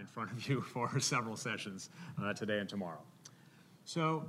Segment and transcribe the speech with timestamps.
[0.00, 1.90] in front of you for several sessions
[2.22, 3.00] uh, today and tomorrow.
[3.84, 4.24] So,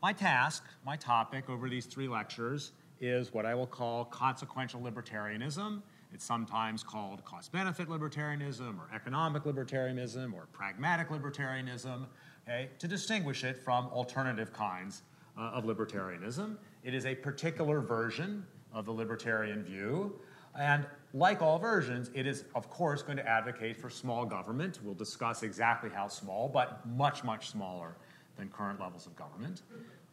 [0.00, 2.70] my task, my topic over these three lectures
[3.00, 5.82] is what I will call consequential libertarianism.
[6.12, 12.06] It's sometimes called cost benefit libertarianism or economic libertarianism or pragmatic libertarianism,
[12.46, 15.02] okay, to distinguish it from alternative kinds
[15.36, 16.56] uh, of libertarianism.
[16.82, 20.18] It is a particular version of the libertarian view.
[20.58, 24.78] And like all versions, it is, of course, going to advocate for small government.
[24.82, 27.96] We'll discuss exactly how small, but much, much smaller
[28.36, 29.62] than current levels of government.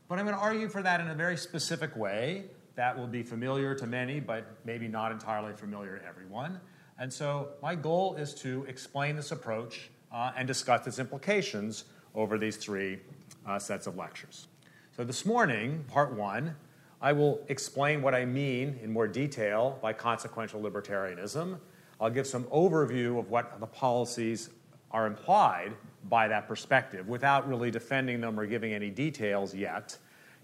[0.08, 2.46] But I'm going to argue for that in a very specific way
[2.76, 6.60] that will be familiar to many, but maybe not entirely familiar to everyone.
[7.00, 12.38] And so my goal is to explain this approach uh, and discuss its implications over
[12.38, 13.00] these three
[13.46, 14.48] uh, sets of lectures.
[14.96, 16.56] So this morning, part one,
[17.02, 21.60] I will explain what I mean in more detail by consequential libertarianism.
[22.00, 24.50] I'll give some overview of what the policies
[24.92, 25.74] are implied
[26.10, 29.98] by that perspective without really defending them or giving any details yet.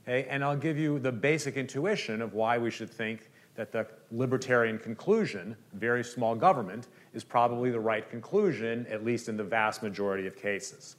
[0.03, 0.27] Okay?
[0.29, 4.77] And I'll give you the basic intuition of why we should think that the libertarian
[4.79, 10.25] conclusion, very small government, is probably the right conclusion, at least in the vast majority
[10.25, 10.95] of cases.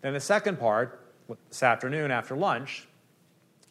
[0.00, 1.12] Then the second part,
[1.48, 2.88] this afternoon after lunch,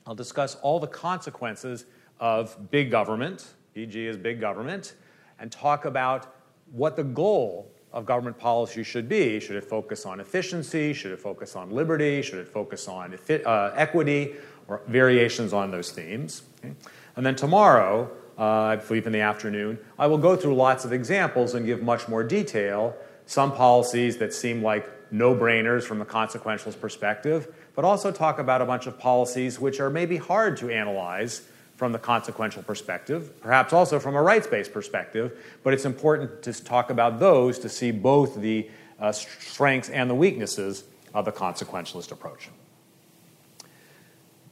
[0.06, 1.86] I'll discuss all the consequences
[2.20, 4.96] of big government, e.g., is big government,
[5.40, 6.36] and talk about
[6.72, 9.40] what the goal of government policy should be.
[9.40, 10.94] Should it focus on efficiency?
[10.94, 12.22] Should it focus on liberty?
[12.22, 14.36] Should it focus on uh, equity?
[14.68, 16.44] Or variations on those themes.
[16.60, 16.74] Okay?
[17.16, 20.94] And then tomorrow, uh, I believe in the afternoon, I will go through lots of
[20.94, 22.96] examples and give much more detail.
[23.26, 28.61] Some policies that seem like no brainers from the consequentialist perspective, but also talk about
[28.61, 31.44] a bunch of policies which are maybe hard to analyze
[31.75, 36.53] from the consequential perspective, perhaps also from a rights based perspective, but it's important to
[36.64, 40.83] talk about those to see both the uh, strengths and the weaknesses
[41.14, 42.49] of the consequentialist approach.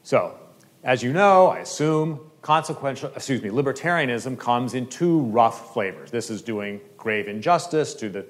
[0.01, 0.39] So,
[0.83, 6.09] as you know, I assume consequential, excuse me, libertarianism comes in two rough flavors.
[6.09, 8.25] This is doing grave injustice to the,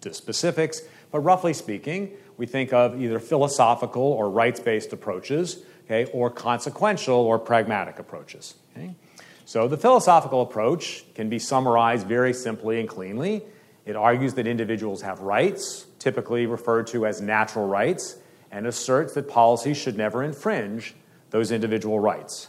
[0.00, 0.82] the specifics,
[1.12, 7.14] but roughly speaking, we think of either philosophical or rights based approaches, okay, or consequential
[7.14, 8.54] or pragmatic approaches.
[8.74, 8.96] Okay?
[9.44, 13.42] So the philosophical approach can be summarized very simply and cleanly.
[13.84, 18.16] It argues that individuals have rights, typically referred to as natural rights,
[18.50, 20.94] and asserts that policy should never infringe
[21.30, 22.48] those individual rights.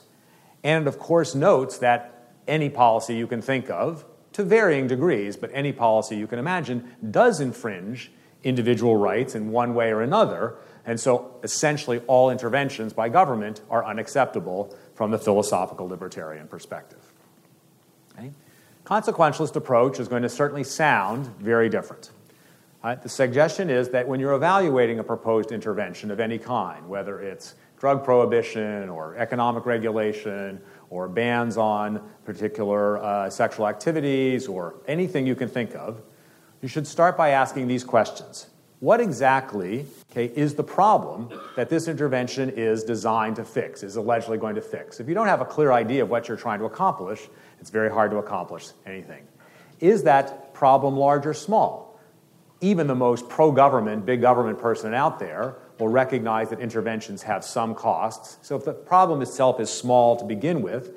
[0.63, 5.37] And it, of course, notes that any policy you can think of, to varying degrees,
[5.37, 8.11] but any policy you can imagine, does infringe
[8.43, 10.55] individual rights in one way or another.
[10.85, 16.99] And so essentially, all interventions by government are unacceptable from the philosophical libertarian perspective.
[18.17, 18.31] Okay?
[18.85, 22.11] Consequentialist approach is going to certainly sound very different.
[22.83, 23.01] Right?
[23.01, 27.55] The suggestion is that when you're evaluating a proposed intervention of any kind, whether it's
[27.79, 35.35] drug prohibition or economic regulation or bans on particular uh, sexual activities or anything you
[35.35, 36.01] can think of,
[36.63, 38.47] you should start by asking these questions.
[38.79, 44.37] What exactly okay, is the problem that this intervention is designed to fix, is allegedly
[44.37, 44.99] going to fix?
[45.01, 47.27] If you don't have a clear idea of what you're trying to accomplish,
[47.59, 49.27] it's very hard to accomplish anything.
[49.81, 51.99] Is that problem large or small?
[52.61, 57.43] Even the most pro government, big government person out there will recognize that interventions have
[57.43, 58.37] some costs.
[58.41, 60.91] So if the problem itself is small to begin with,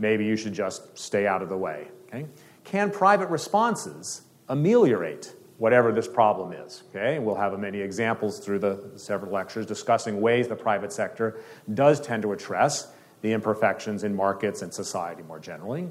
[0.00, 1.88] maybe you should just stay out of the way.
[2.08, 2.26] Okay?
[2.64, 6.82] Can private responses ameliorate whatever this problem is.
[6.90, 11.40] Okay, we'll have many examples through the several lectures discussing ways the private sector
[11.74, 15.88] does tend to address the imperfections in markets and society more generally.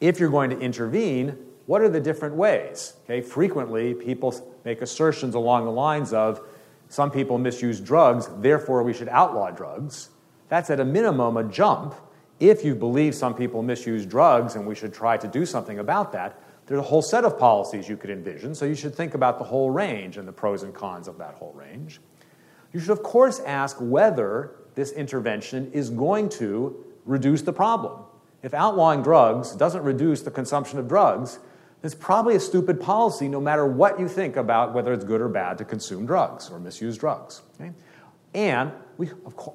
[0.00, 1.36] If you're going to intervene,
[1.66, 2.94] what are the different ways?
[3.04, 6.40] Okay, frequently people make assertions along the lines of
[6.88, 10.10] some people misuse drugs, therefore we should outlaw drugs.
[10.48, 11.94] That's at a minimum a jump.
[12.38, 16.12] If you believe some people misuse drugs and we should try to do something about
[16.12, 19.38] that, there's a whole set of policies you could envision, so you should think about
[19.38, 22.00] the whole range and the pros and cons of that whole range.
[22.72, 28.02] You should, of course, ask whether this intervention is going to reduce the problem.
[28.42, 31.38] If outlawing drugs doesn't reduce the consumption of drugs,
[31.82, 35.28] it's probably a stupid policy no matter what you think about whether it's good or
[35.28, 37.42] bad to consume drugs or misuse drugs.
[37.60, 37.72] Okay?
[38.34, 39.10] And we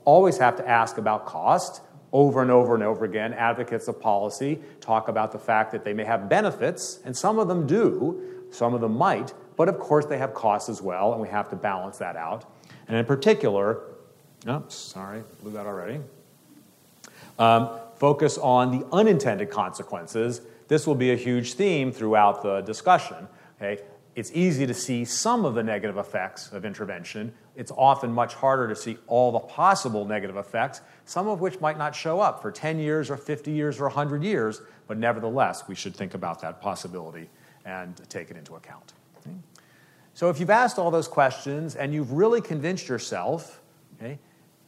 [0.06, 4.60] always have to ask about cost over and over and over again, advocates of policy
[4.82, 8.74] talk about the fact that they may have benefits, and some of them do, some
[8.74, 11.56] of them might, but of course they have costs as well, and we have to
[11.56, 12.46] balance that out.
[12.88, 13.82] And in particular,
[14.70, 16.00] sorry, blew that already.
[17.38, 20.42] Um, focus on the unintended consequences.
[20.68, 23.28] This will be a huge theme throughout the discussion.
[23.62, 23.82] Okay?
[24.16, 27.34] It's easy to see some of the negative effects of intervention.
[27.56, 31.78] It's often much harder to see all the possible negative effects, some of which might
[31.78, 35.76] not show up for 10 years or 50 years or 100 years, but nevertheless, we
[35.76, 37.30] should think about that possibility
[37.66, 38.94] and take it into account.
[39.20, 39.36] Okay?
[40.14, 43.62] So if you've asked all those questions and you've really convinced yourself,
[43.98, 44.20] okay,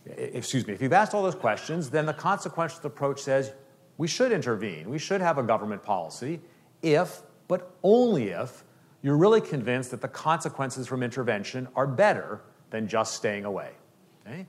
[0.06, 3.52] excuse me, if you've asked all those questions, then the consequential approach says
[3.98, 6.40] we should intervene, we should have a government policy
[6.82, 8.64] if, but only if,
[9.04, 13.72] you're really convinced that the consequences from intervention are better than just staying away.
[14.26, 14.46] Okay?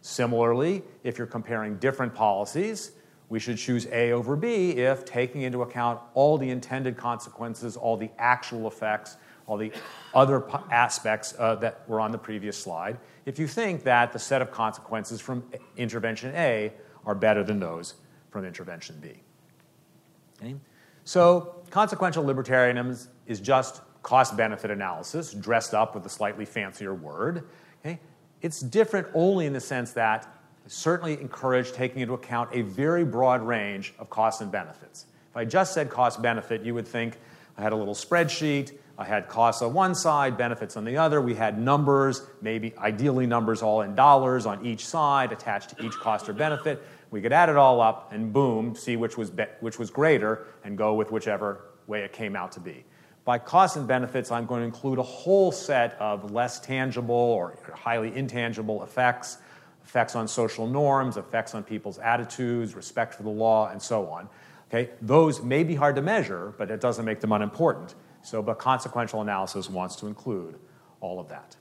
[0.00, 2.92] Similarly, if you're comparing different policies,
[3.28, 7.96] we should choose A over B if taking into account all the intended consequences, all
[7.96, 9.16] the actual effects,
[9.46, 9.72] all the
[10.14, 14.42] other aspects uh, that were on the previous slide, if you think that the set
[14.42, 15.44] of consequences from
[15.76, 16.72] intervention A
[17.06, 17.94] are better than those
[18.30, 19.14] from intervention B.
[20.40, 20.56] Okay?
[21.04, 27.44] So, consequential libertarianism is just cost benefit analysis dressed up with a slightly fancier word.
[27.80, 28.00] Okay?
[28.40, 30.26] It's different only in the sense that
[30.66, 35.06] certainly encourage taking into account a very broad range of costs and benefits.
[35.30, 37.18] If I just said cost benefit, you would think
[37.56, 41.20] I had a little spreadsheet, I had costs on one side, benefits on the other.
[41.20, 45.94] We had numbers, maybe ideally numbers all in dollars on each side attached to each
[45.94, 46.82] cost or benefit.
[47.10, 50.46] We could add it all up and boom, see which was, be- which was greater
[50.64, 52.84] and go with whichever way it came out to be.
[53.24, 57.56] By costs and benefits, I'm going to include a whole set of less tangible or
[57.74, 59.38] highly intangible effects
[59.84, 64.28] effects on social norms, effects on people's attitudes, respect for the law, and so on.
[64.68, 64.90] Okay?
[65.00, 67.94] Those may be hard to measure, but it doesn't make them unimportant.
[68.22, 70.58] So, but consequential analysis wants to include
[71.00, 71.56] all of that.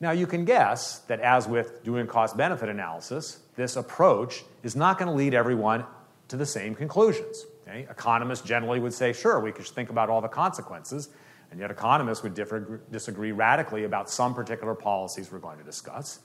[0.00, 4.98] Now, you can guess that as with doing cost benefit analysis, this approach is not
[4.98, 5.84] going to lead everyone
[6.28, 7.44] to the same conclusions.
[7.66, 7.86] Okay?
[7.90, 11.08] Economists generally would say, sure, we could think about all the consequences,
[11.50, 16.20] and yet economists would differ, disagree radically about some particular policies we're going to discuss.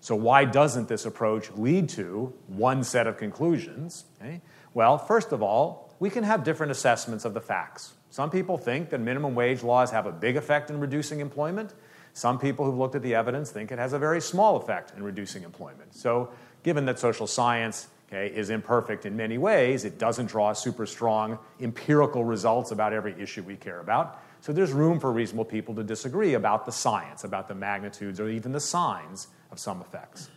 [0.00, 4.04] So, why doesn't this approach lead to one set of conclusions?
[4.20, 4.42] Okay?
[4.74, 7.94] Well, first of all, we can have different assessments of the facts.
[8.10, 11.72] Some people think that minimum wage laws have a big effect in reducing employment.
[12.12, 15.02] Some people who've looked at the evidence think it has a very small effect in
[15.02, 15.94] reducing employment.
[15.94, 16.30] So,
[16.62, 21.38] given that social science okay, is imperfect in many ways, it doesn't draw super strong
[21.60, 24.22] empirical results about every issue we care about.
[24.40, 28.28] So, there's room for reasonable people to disagree about the science, about the magnitudes, or
[28.28, 30.28] even the signs of some effects.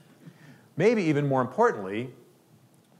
[0.78, 2.12] Maybe even more importantly,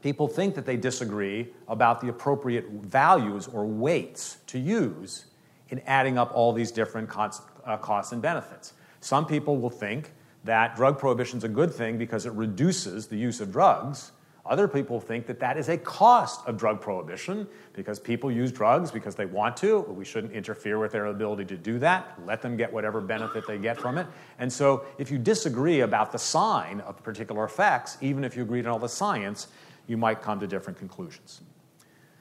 [0.02, 5.26] people think that they disagree about the appropriate values or weights to use
[5.70, 8.74] in adding up all these different uh, costs and benefits.
[9.00, 10.12] Some people will think
[10.44, 14.12] that drug prohibition is a good thing because it reduces the use of drugs,
[14.48, 18.90] other people think that that is a cost of drug prohibition because people use drugs
[18.90, 19.80] because they want to.
[19.80, 22.18] We shouldn't interfere with their ability to do that.
[22.26, 24.06] Let them get whatever benefit they get from it.
[24.38, 28.66] And so, if you disagree about the sign of particular effects, even if you agreed
[28.66, 29.48] on all the science,
[29.86, 31.42] you might come to different conclusions.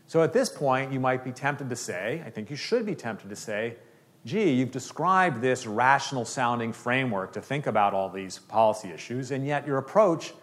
[0.07, 2.95] So, at this point, you might be tempted to say, I think you should be
[2.95, 3.75] tempted to say,
[4.25, 9.45] gee, you've described this rational sounding framework to think about all these policy issues, and
[9.45, 10.33] yet your approach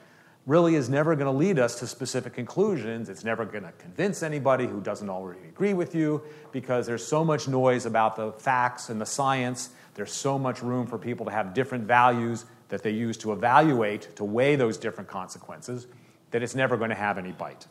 [0.46, 3.08] really is never going to lead us to specific conclusions.
[3.08, 7.24] It's never going to convince anybody who doesn't already agree with you because there's so
[7.24, 9.70] much noise about the facts and the science.
[9.94, 14.14] There's so much room for people to have different values that they use to evaluate,
[14.16, 15.86] to weigh those different consequences,
[16.30, 17.66] that it's never going to have any bite.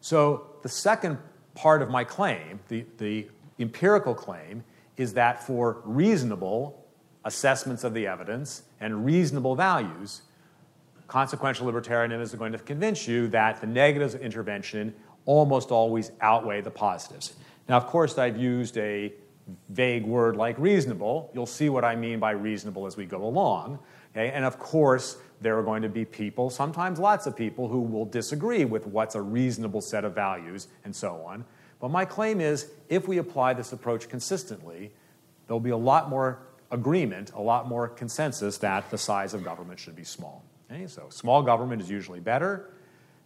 [0.00, 1.18] So, the second
[1.54, 3.28] part of my claim, the, the
[3.58, 4.64] empirical claim,
[4.96, 6.84] is that for reasonable
[7.24, 10.22] assessments of the evidence and reasonable values,
[11.14, 14.92] consequential libertarianism is going to convince you that the negatives of intervention
[15.26, 17.34] almost always outweigh the positives.
[17.68, 19.12] Now, of course, I've used a
[19.68, 21.30] vague word like reasonable.
[21.32, 23.78] You'll see what I mean by reasonable as we go along.
[24.10, 24.32] Okay?
[24.32, 28.06] And of course, there are going to be people, sometimes lots of people, who will
[28.06, 31.44] disagree with what's a reasonable set of values and so on.
[31.78, 34.90] But my claim is if we apply this approach consistently,
[35.46, 36.40] there'll be a lot more
[36.72, 40.42] agreement, a lot more consensus that the size of government should be small.
[40.74, 42.70] Okay, so small government is usually better.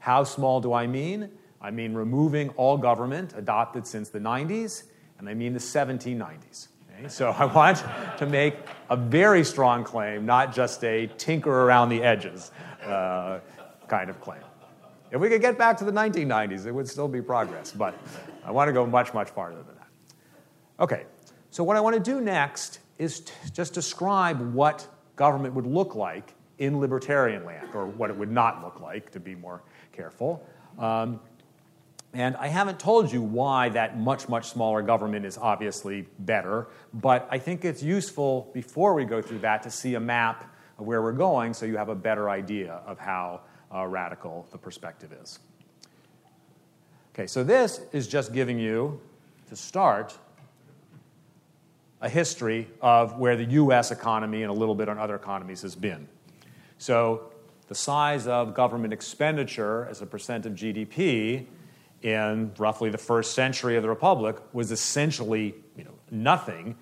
[0.00, 1.30] How small do I mean?
[1.62, 4.84] I mean removing all government adopted since the 90s,
[5.18, 6.68] and I mean the 1790s.
[6.92, 7.82] Okay, so I want
[8.18, 8.54] to make
[8.90, 12.50] a very strong claim, not just a tinker around the edges
[12.84, 13.40] uh,
[13.88, 14.42] kind of claim.
[15.10, 17.98] If we could get back to the 1990s, it would still be progress, but
[18.44, 20.84] I want to go much, much farther than that.
[20.84, 21.04] Okay,
[21.50, 23.20] so what I want to do next is
[23.54, 24.86] just describe what
[25.16, 29.20] government would look like in libertarian land, or what it would not look like, to
[29.20, 29.62] be more
[29.92, 30.44] careful.
[30.78, 31.20] Um,
[32.14, 37.28] And I haven't told you why that much, much smaller government is obviously better, but
[37.30, 41.02] I think it's useful before we go through that to see a map of where
[41.02, 43.42] we're going so you have a better idea of how
[43.74, 45.38] uh, radical the perspective is.
[47.12, 49.00] Okay, so this is just giving you,
[49.48, 50.16] to start,
[52.00, 55.76] a history of where the US economy and a little bit on other economies has
[55.76, 56.08] been.
[56.78, 57.30] So
[57.66, 61.46] the size of government expenditure as a percent of GDP
[62.02, 66.76] in roughly the first century of the Republic was essentially you know, nothing,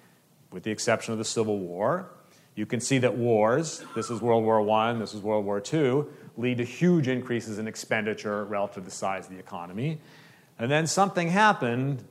[0.53, 2.11] with the exception of the Civil War.
[2.55, 6.05] You can see that wars, this is World War I, this is World War II,
[6.37, 9.99] lead to huge increases in expenditure relative to the size of the economy.
[10.59, 12.05] And then something happened,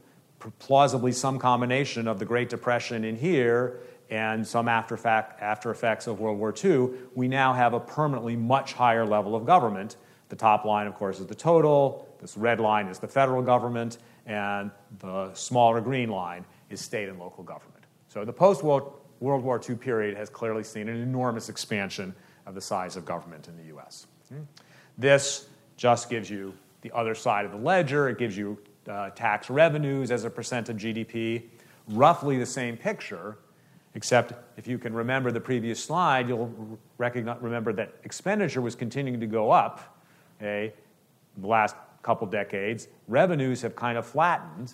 [0.59, 6.07] plausibly some combination of the Great Depression in here and some after, fact, after effects
[6.07, 6.89] of World War II.
[7.15, 9.97] We now have a permanently much higher level of government.
[10.29, 12.07] The top line, of course, is the total.
[12.19, 17.19] This red line is the federal government, and the smaller green line is state and
[17.19, 17.83] local government.
[18.07, 22.61] So the post World War II period has clearly seen an enormous expansion of the
[22.61, 24.07] size of government in the US.
[24.97, 25.47] This
[25.77, 28.09] just gives you the other side of the ledger.
[28.09, 28.57] It gives you
[28.87, 31.43] uh, tax revenues as a percent of GDP.
[31.89, 33.37] Roughly the same picture,
[33.95, 39.27] except if you can remember the previous slide, you'll remember that expenditure was continuing to
[39.27, 39.97] go up
[40.39, 40.73] okay,
[41.37, 42.87] the last couple decades.
[43.07, 44.73] Revenues have kind of flattened.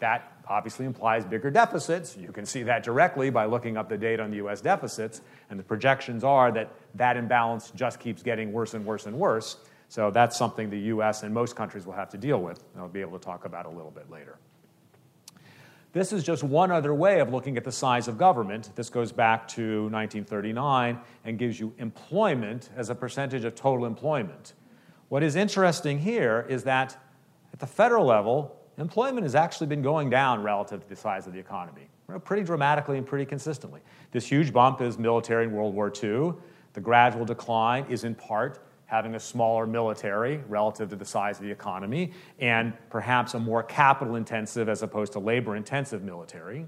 [0.00, 2.16] That obviously implies bigger deficits.
[2.16, 5.58] You can see that directly by looking up the data on the US deficits, and
[5.58, 9.58] the projections are that that imbalance just keeps getting worse and worse and worse.
[9.88, 12.88] So that's something the US and most countries will have to deal with, and I'll
[12.88, 14.38] be able to talk about a little bit later.
[15.92, 18.70] This is just one other way of looking at the size of government.
[18.76, 24.54] This goes back to 1939 and gives you employment as a percentage of total employment.
[25.08, 26.96] What is interesting here is that
[27.52, 31.32] at the federal level, employment has actually been going down relative to the size of
[31.32, 31.88] the economy,
[32.24, 33.80] pretty dramatically and pretty consistently.
[34.12, 36.34] This huge bump is military in World War II.
[36.72, 41.44] The gradual decline is in part having a smaller military relative to the size of
[41.44, 46.66] the economy and perhaps a more capital intensive as opposed to labor intensive military.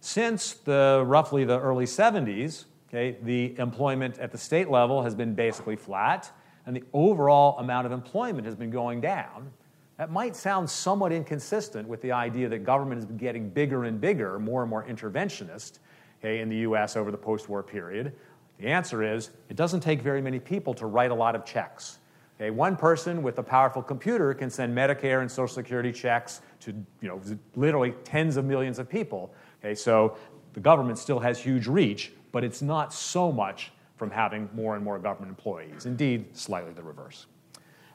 [0.00, 5.34] Since the roughly the early 70s, okay, the employment at the state level has been
[5.34, 6.32] basically flat,
[6.64, 9.52] and the overall amount of employment has been going down.
[9.98, 14.00] That might sound somewhat inconsistent with the idea that government has been getting bigger and
[14.00, 15.80] bigger, more and more interventionist
[16.18, 18.14] okay, in the US over the post war period.
[18.58, 21.98] The answer is it doesn't take very many people to write a lot of checks.
[22.36, 26.72] Okay, one person with a powerful computer can send Medicare and Social Security checks to
[27.00, 27.20] you know,
[27.54, 29.32] literally tens of millions of people.
[29.60, 30.16] Okay, so
[30.52, 34.84] the government still has huge reach, but it's not so much from having more and
[34.84, 35.86] more government employees.
[35.86, 37.26] Indeed, slightly the reverse.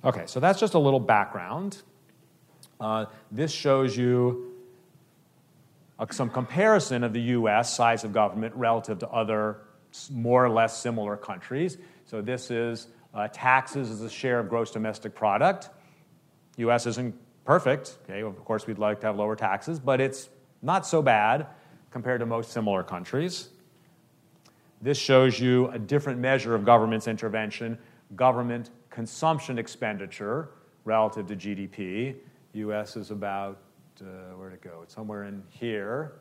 [0.03, 1.83] Okay, so that's just a little background.
[2.79, 4.55] Uh, this shows you
[5.99, 9.57] uh, some comparison of the US size of government relative to other
[10.11, 11.77] more or less similar countries.
[12.05, 15.69] So this is uh, taxes as a share of gross domestic product.
[16.57, 17.97] US isn't perfect.
[18.03, 20.29] Okay, of course, we'd like to have lower taxes, but it's
[20.61, 21.47] not so bad
[21.89, 23.49] compared to most similar countries.
[24.81, 27.77] This shows you a different measure of government's intervention,
[28.15, 30.49] government consumption expenditure
[30.85, 32.15] relative to GDP.
[32.53, 33.59] US is about,
[34.01, 34.79] uh, where'd it go?
[34.83, 36.13] It's somewhere in here.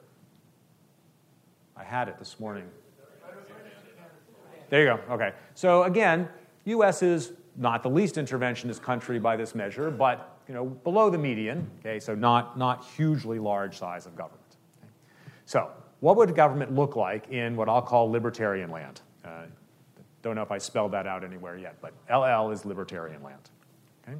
[1.76, 2.68] I had it this morning.
[4.70, 5.14] There you go.
[5.14, 5.32] Okay.
[5.54, 6.28] So again,
[6.64, 11.18] US is not the least interventionist country by this measure, but you know, below the
[11.18, 14.56] median, okay, so not, not hugely large size of government.
[14.82, 14.92] Okay?
[15.44, 19.00] So, what would government look like in what I'll call libertarian land?
[19.24, 19.42] Uh,
[20.22, 23.50] don't know if I spelled that out anywhere yet, but LL is libertarian land.
[24.02, 24.18] Okay?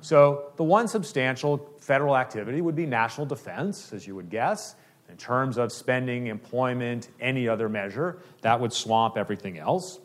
[0.00, 4.74] So, the one substantial federal activity would be national defense, as you would guess.
[5.10, 9.98] In terms of spending, employment, any other measure, that would swamp everything else.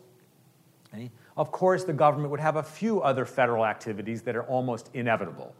[0.92, 1.10] Okay?
[1.36, 5.54] Of course, the government would have a few other federal activities that are almost inevitable.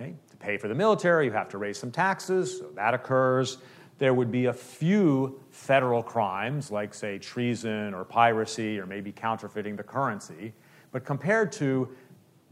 [0.00, 0.14] Okay?
[0.30, 3.58] To pay for the military, you have to raise some taxes, so that occurs.
[3.98, 9.76] There would be a few federal crimes, like, say, treason or piracy or maybe counterfeiting
[9.76, 10.52] the currency.
[10.92, 11.88] But compared to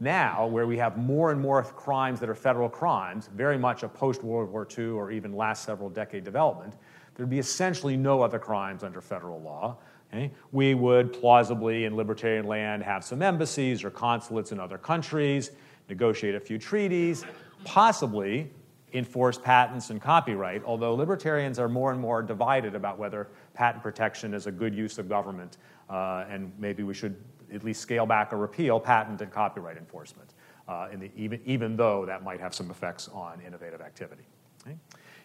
[0.01, 3.87] now, where we have more and more crimes that are federal crimes, very much a
[3.87, 6.75] post World War II or even last several decade development,
[7.15, 9.77] there'd be essentially no other crimes under federal law.
[10.11, 10.31] Okay?
[10.51, 15.51] We would plausibly, in libertarian land, have some embassies or consulates in other countries,
[15.87, 17.23] negotiate a few treaties,
[17.63, 18.49] possibly
[18.93, 24.33] enforce patents and copyright, although libertarians are more and more divided about whether patent protection
[24.33, 25.57] is a good use of government,
[25.89, 27.15] uh, and maybe we should
[27.53, 30.33] at least scale back or repeal patent and copyright enforcement.
[30.67, 34.23] uh, the, even, even though that might have some effects on innovative activity.
[34.65, 34.77] Okay?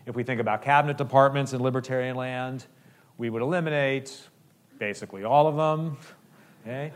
[0.06, 2.66] If we think about cabinet departments in libertarian land,
[3.18, 4.18] we would eliminate
[4.78, 5.96] basically all of them.
[6.62, 6.92] Okay?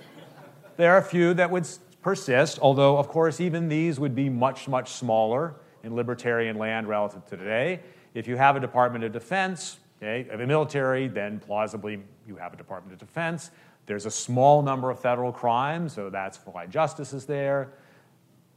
[0.77, 1.67] There are a few that would
[2.03, 7.25] persist, although, of course, even these would be much, much smaller in libertarian land relative
[7.27, 7.81] to today.
[8.15, 12.53] If you have a Department of Defense, okay, of a military, then plausibly you have
[12.53, 13.51] a Department of Defense.
[13.87, 17.73] There's a small number of federal crimes, so that's why justice is there.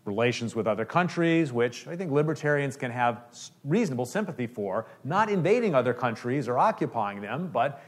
[0.06, 3.24] Relations with other countries, which I think libertarians can have
[3.64, 7.82] reasonable sympathy for, not invading other countries or occupying them, but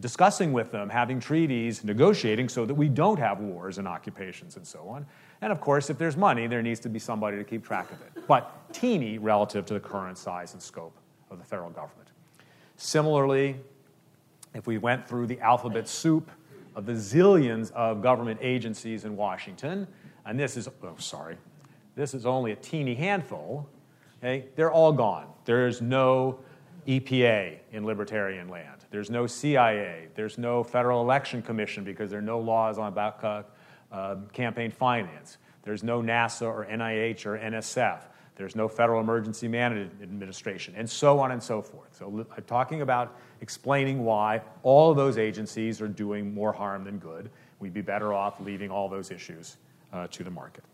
[0.00, 4.66] discussing with them, having treaties, negotiating so that we don't have wars and occupations and
[4.66, 5.06] so on.
[5.40, 8.00] And of course, if there's money, there needs to be somebody to keep track of
[8.02, 10.96] it, but teeny relative to the current size and scope
[11.30, 12.08] of the federal government.
[12.76, 13.56] Similarly,
[14.54, 16.30] if we went through the alphabet soup
[16.76, 19.88] of the zillions of government agencies in Washington,
[20.26, 21.36] and this is, oh, sorry,
[21.96, 23.66] this is only a teeny handful,
[24.18, 25.26] okay, they're all gone.
[25.46, 26.38] There's no
[26.86, 28.84] EPA in libertarian land.
[28.90, 30.08] There's no CIA.
[30.14, 33.50] There's no Federal Election Commission because there are no laws on about
[33.90, 35.38] uh, campaign finance.
[35.62, 38.00] There's no NASA or NIH or NSF.
[38.36, 41.96] There's no Federal Emergency Management Administration, and so on and so forth.
[41.96, 46.98] So I'm talking about explaining why all of those agencies are doing more harm than
[46.98, 47.30] good.
[47.60, 49.56] We'd be better off leaving all those issues
[49.92, 50.64] uh, to the market.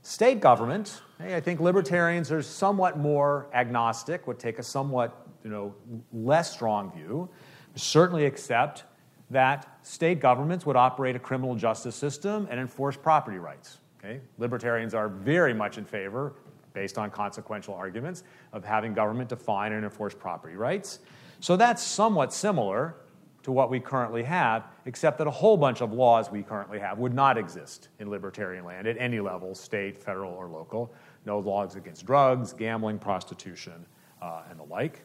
[0.00, 5.50] State government, hey, I think libertarians are somewhat more agnostic, would take a somewhat you
[5.50, 5.74] know,
[6.12, 7.28] less strong view.
[7.74, 8.84] Certainly accept
[9.30, 13.78] that state governments would operate a criminal justice system and enforce property rights.
[13.98, 14.20] Okay?
[14.38, 16.34] Libertarians are very much in favor,
[16.76, 20.98] based on consequential arguments, of having government define and enforce property rights.
[21.40, 22.96] So that's somewhat similar
[23.44, 26.98] to what we currently have, except that a whole bunch of laws we currently have
[26.98, 30.92] would not exist in libertarian land at any level, state, federal, or local.
[31.24, 33.86] No laws against drugs, gambling, prostitution,
[34.20, 35.02] uh, and the like.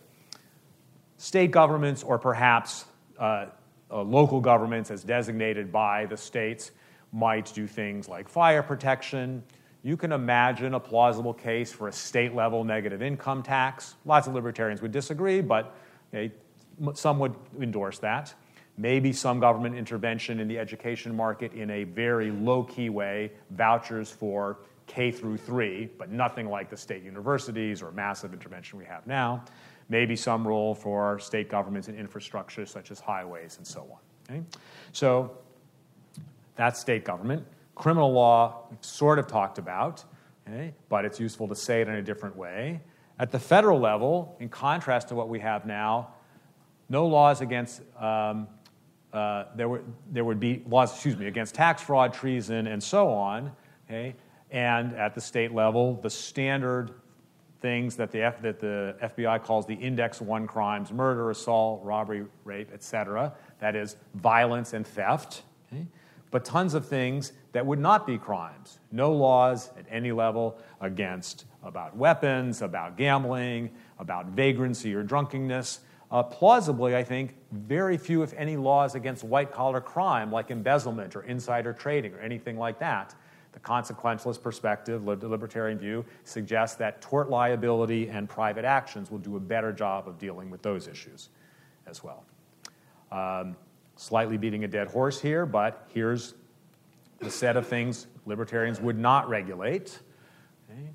[1.16, 2.84] State governments, or perhaps
[3.18, 3.46] uh,
[3.90, 6.72] uh, local governments as designated by the states,
[7.14, 9.42] might do things like fire protection.
[9.84, 13.96] You can imagine a plausible case for a state level negative income tax.
[14.06, 15.76] Lots of libertarians would disagree, but
[16.14, 16.32] okay,
[16.94, 18.34] some would endorse that.
[18.78, 24.12] Maybe some government intervention in the education market in a very low key way, vouchers
[24.12, 29.06] for K through 3, but nothing like the state universities or massive intervention we have
[29.08, 29.44] now.
[29.90, 34.00] Maybe some role for state governments in infrastructure such as highways and so on.
[34.30, 34.44] Okay?
[34.92, 35.38] So
[36.56, 37.46] that's state government.
[37.82, 40.06] Criminal law, sort of talked about,
[40.48, 40.72] okay?
[40.88, 42.80] but it's useful to say it in a different way.
[43.18, 46.14] At the federal level, in contrast to what we have now,
[46.90, 48.48] no laws against, um,
[49.12, 53.10] uh, there, were, there would be laws, excuse me, against tax fraud, treason, and so
[53.10, 53.52] on.
[53.90, 54.14] Okay?
[54.52, 56.92] And at the state level, the standard
[57.62, 62.28] things that the, F, that the FBI calls the Index 1 crimes murder, assault, robbery,
[62.44, 63.34] rape, etc.
[63.60, 65.42] That is violence and theft.
[65.74, 65.88] Okay?
[66.30, 68.80] But tons of things that would not be crimes.
[68.92, 75.82] No laws at any level against about weapons, about gambling, about vagrancy or drunkenness.
[76.10, 81.16] Uh, plausibly, I think, very few, if any, laws against white collar crime like embezzlement
[81.16, 83.16] or insider trading or anything like that.
[83.54, 89.36] The consequentialist perspective, the libertarian view, suggests that tort liability and private actions will do
[89.36, 91.30] a better job of dealing with those issues
[91.86, 92.24] as well.
[93.12, 93.58] Um,
[93.98, 96.34] slightly beating a dead horse here, but here's
[97.22, 100.00] the set of things libertarians would not regulate.
[100.70, 100.90] Okay.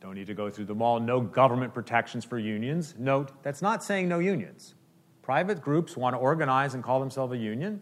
[0.00, 0.98] Don't need to go through them all.
[0.98, 2.94] No government protections for unions.
[2.98, 4.74] Note, that's not saying no unions.
[5.22, 7.80] Private groups want to organize and call themselves a union.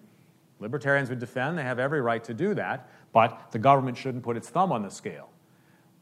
[0.61, 4.37] Libertarians would defend, they have every right to do that, but the government shouldn't put
[4.37, 5.31] its thumb on the scale.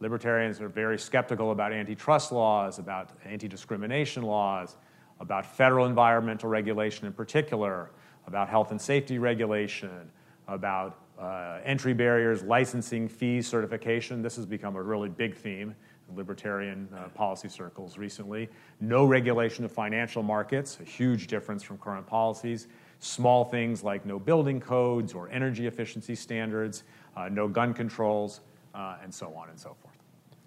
[0.00, 4.76] Libertarians are very skeptical about antitrust laws, about anti discrimination laws,
[5.20, 7.90] about federal environmental regulation in particular,
[8.26, 10.10] about health and safety regulation,
[10.48, 14.22] about uh, entry barriers, licensing fees, certification.
[14.22, 15.74] This has become a really big theme
[16.08, 18.48] in libertarian uh, policy circles recently.
[18.80, 22.68] No regulation of financial markets, a huge difference from current policies.
[22.98, 26.84] Small things like no building codes or energy efficiency standards,
[27.16, 28.40] uh, no gun controls,
[28.74, 29.96] uh, and so on and so forth.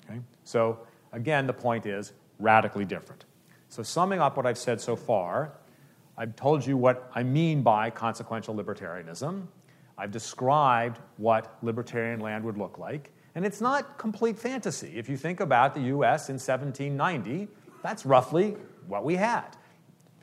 [0.09, 0.19] Okay?
[0.43, 0.79] So,
[1.13, 3.25] again, the point is radically different.
[3.69, 5.53] So, summing up what I've said so far,
[6.17, 9.47] I've told you what I mean by consequential libertarianism.
[9.99, 13.11] I've described what libertarian land would look like.
[13.35, 14.93] And it's not complete fantasy.
[14.95, 17.49] If you think about the US in 1790,
[17.83, 18.55] that's roughly
[18.87, 19.57] what we had.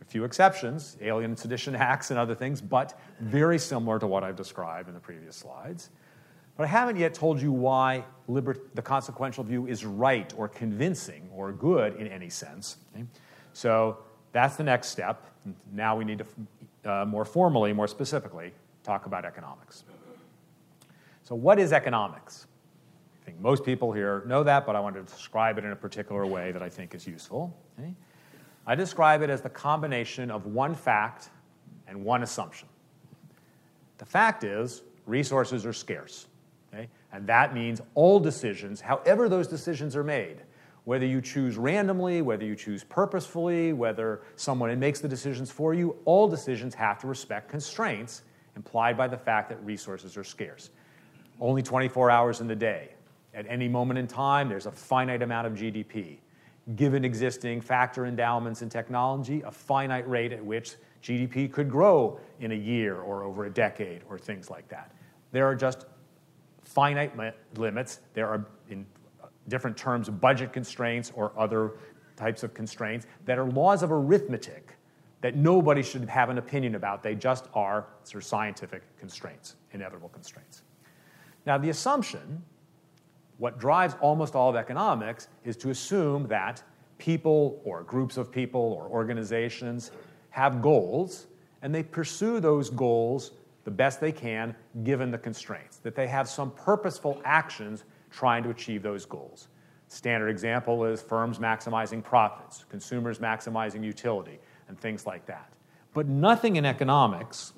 [0.01, 4.25] A few exceptions, Alien and Sedition Acts and other things, but very similar to what
[4.25, 5.91] I've described in the previous slides.
[6.57, 11.53] But I haven't yet told you why the consequential view is right or convincing or
[11.53, 12.79] good in any sense.
[12.95, 13.05] Okay?
[13.53, 13.99] So
[14.33, 15.27] that's the next step.
[15.71, 16.25] Now we need
[16.85, 18.53] to uh, more formally, more specifically,
[18.87, 19.85] talk about economics.
[21.25, 22.47] So, what is economics?
[23.21, 25.77] I think most people here know that, but I want to describe it in a
[25.77, 27.55] particular way that I think is useful.
[27.79, 27.93] Okay?
[28.67, 31.31] I describe it as the combination of one fact
[31.89, 32.69] and one assumption.
[33.99, 36.29] The fact is, resources are scarce.
[36.73, 36.89] Okay?
[37.13, 40.43] And that means all decisions, however those decisions are made,
[40.85, 45.97] whether you choose randomly, whether you choose purposefully, whether someone makes the decisions for you,
[46.05, 48.23] all decisions have to respect constraints
[48.57, 50.71] implied by the fact that resources are scarce.
[51.41, 52.91] Only 24 hours in the day.
[53.35, 56.19] At any moment in time, there's a finite amount of GDP.
[56.75, 62.51] Given existing factor endowments in technology, a finite rate at which GDP could grow in
[62.51, 64.91] a year or over a decade or things like that.
[65.31, 65.87] There are just
[66.65, 67.13] finite
[67.57, 68.01] limits.
[68.15, 68.87] There are, in
[69.23, 71.73] uh, different terms, budget constraints or other
[72.17, 74.76] types of constraints that are laws of arithmetic
[75.21, 77.03] that nobody should have an opinion about.
[77.03, 80.63] They just are sort of scientific constraints, inevitable constraints.
[81.47, 82.43] Now, the assumption,
[83.39, 86.63] what drives almost all of economics, is to assume that
[86.99, 89.91] people or groups of people or organizations
[90.31, 91.27] have goals
[91.63, 93.33] and they pursue those goals
[93.65, 98.51] the best they can given the constraints, that they have some purposeful actions trying to
[98.51, 99.49] achieve those goals.
[99.89, 105.51] Standard example is firms maximizing profits, consumers maximizing utility, and things like that.
[105.95, 107.53] But nothing in economics,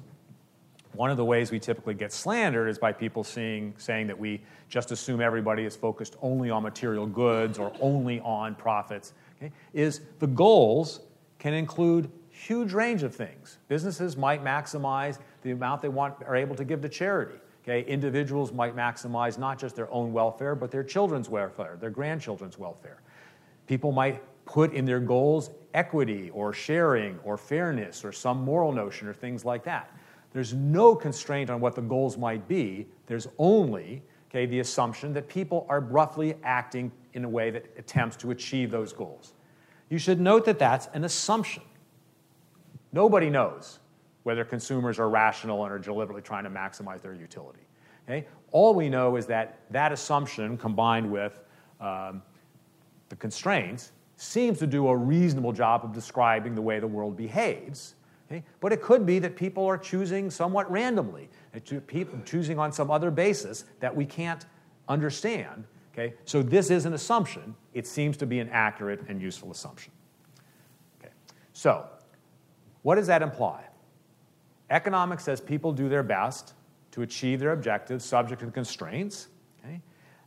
[0.92, 4.40] one of the ways we typically get slandered is by people seeing, saying that we
[4.68, 10.01] just assume everybody is focused only on material goods or only on profits, okay, is
[10.18, 11.01] the goals
[11.38, 13.59] can include huge range of things.
[13.68, 17.38] Businesses might maximize the amount they want are able to give to charity.
[17.62, 17.88] Okay?
[17.88, 23.03] Individuals might maximize not just their own welfare, but their children's welfare, their grandchildren's welfare.
[23.66, 29.09] People might put in their goals equity or sharing or fairness or some moral notion
[29.09, 29.92] or things like that.
[30.33, 32.87] There's no constraint on what the goals might be.
[33.07, 38.16] There's only okay, the assumption that people are roughly acting in a way that attempts
[38.16, 39.33] to achieve those goals.
[39.88, 41.62] You should note that that's an assumption.
[42.92, 43.78] Nobody knows
[44.24, 47.61] whether consumers are rational and are deliberately trying to maximize their utility.
[48.04, 48.26] Okay?
[48.52, 51.40] All we know is that that assumption combined with
[51.81, 52.22] um,
[53.09, 57.94] the constraints seems to do a reasonable job of describing the way the world behaves.
[58.31, 58.42] Okay?
[58.61, 61.31] But it could be that people are choosing somewhat randomly,
[62.24, 64.44] choosing on some other basis that we can't
[64.88, 65.64] understand.
[65.92, 66.14] Okay?
[66.24, 67.54] So this is an assumption.
[67.74, 69.92] It seems to be an accurate and useful assumption.
[71.00, 71.12] Okay.
[71.52, 71.87] So
[72.83, 73.64] what does that imply?
[74.68, 76.54] Economics says people do their best
[76.90, 79.28] to achieve their objectives subject to the constraints.
[79.64, 79.81] Okay?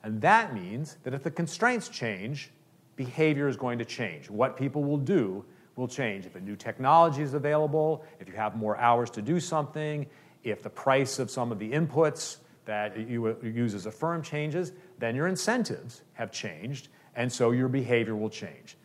[0.03, 2.51] And that means that if the constraints change,
[2.95, 4.29] behavior is going to change.
[4.29, 5.43] What people will do
[5.75, 6.25] will change.
[6.25, 10.05] If a new technology is available, if you have more hours to do something,
[10.43, 14.73] if the price of some of the inputs that you use as a firm changes,
[14.99, 18.77] then your incentives have changed, and so your behavior will change.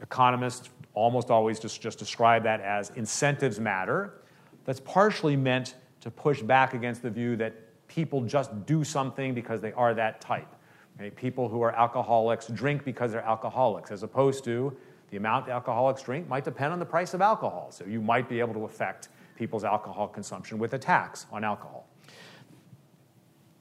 [0.00, 4.20] Economists almost always just, just describe that as incentives matter.
[4.64, 7.54] That's partially meant to push back against the view that
[7.88, 10.54] people just do something because they are that type.
[10.98, 11.10] Okay?
[11.10, 14.76] People who are alcoholics drink because they're alcoholics, as opposed to
[15.10, 17.68] the amount alcoholics drink might depend on the price of alcohol.
[17.70, 21.88] So you might be able to affect people's alcohol consumption with a tax on alcohol.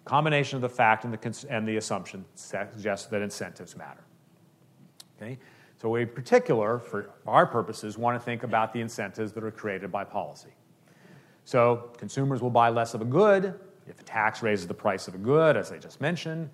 [0.06, 4.04] Combination of the fact and the, cons- and the assumption suggests that incentives matter.
[5.18, 5.38] Okay?
[5.80, 9.52] So, we, in particular, for our purposes, want to think about the incentives that are
[9.52, 10.50] created by policy.
[11.46, 15.16] So, consumers will buy less of a good if a tax raises the price of
[15.16, 16.50] a good, as I just mentioned.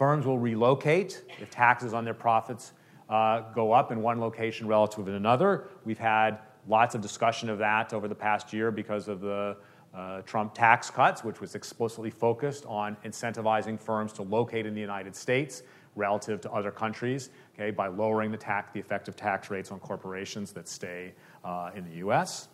[0.00, 2.72] Firms will relocate if taxes on their profits
[3.10, 5.68] uh, go up in one location relative to another.
[5.84, 9.58] We've had lots of discussion of that over the past year because of the
[9.94, 14.80] uh, Trump tax cuts, which was explicitly focused on incentivizing firms to locate in the
[14.80, 15.64] United States
[15.96, 20.50] relative to other countries okay, by lowering the, tax, the effective tax rates on corporations
[20.52, 21.12] that stay
[21.44, 22.48] uh, in the US.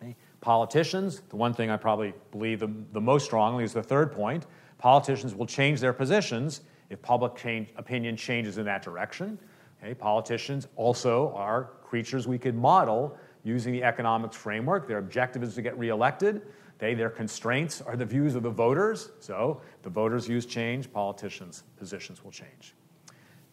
[0.00, 0.14] Okay.
[0.40, 4.46] Politicians, the one thing I probably believe the, the most strongly is the third point
[4.84, 9.38] politicians will change their positions if public change, opinion changes in that direction.
[9.82, 9.94] Okay.
[9.94, 14.86] Politicians also are creatures we could model using the economics framework.
[14.86, 16.42] Their objective is to get reelected.
[16.76, 19.08] They, their constraints are the views of the voters.
[19.20, 22.74] So the voters' views change, politicians' positions will change.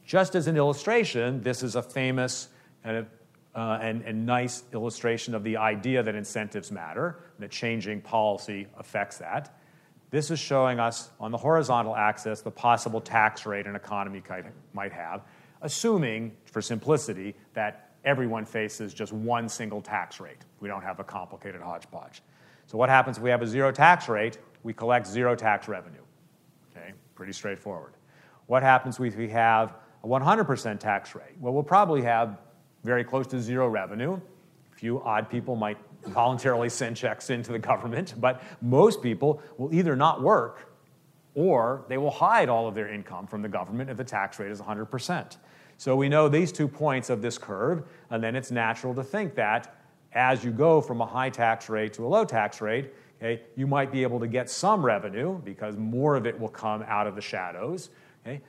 [0.05, 2.49] Just as an illustration, this is a famous
[2.83, 3.03] uh,
[3.55, 9.17] uh, and, and nice illustration of the idea that incentives matter, that changing policy affects
[9.19, 9.55] that.
[10.11, 14.21] This is showing us on the horizontal axis the possible tax rate an economy
[14.73, 15.23] might have,
[15.61, 20.43] assuming, for simplicity, that everyone faces just one single tax rate.
[20.59, 22.21] We don't have a complicated hodgepodge.
[22.67, 24.37] So, what happens if we have a zero tax rate?
[24.63, 26.03] We collect zero tax revenue.
[26.75, 27.93] Okay, pretty straightforward.
[28.47, 31.37] What happens if we have a 100% tax rate?
[31.39, 32.37] Well, we'll probably have
[32.83, 34.19] very close to zero revenue.
[34.73, 39.73] A few odd people might voluntarily send checks into the government, but most people will
[39.73, 40.71] either not work
[41.33, 44.51] or they will hide all of their income from the government if the tax rate
[44.51, 45.37] is 100%.
[45.77, 49.35] So we know these two points of this curve, and then it's natural to think
[49.35, 49.75] that
[50.13, 53.65] as you go from a high tax rate to a low tax rate, okay, you
[53.65, 57.15] might be able to get some revenue because more of it will come out of
[57.15, 57.89] the shadows.
[58.25, 58.41] Okay?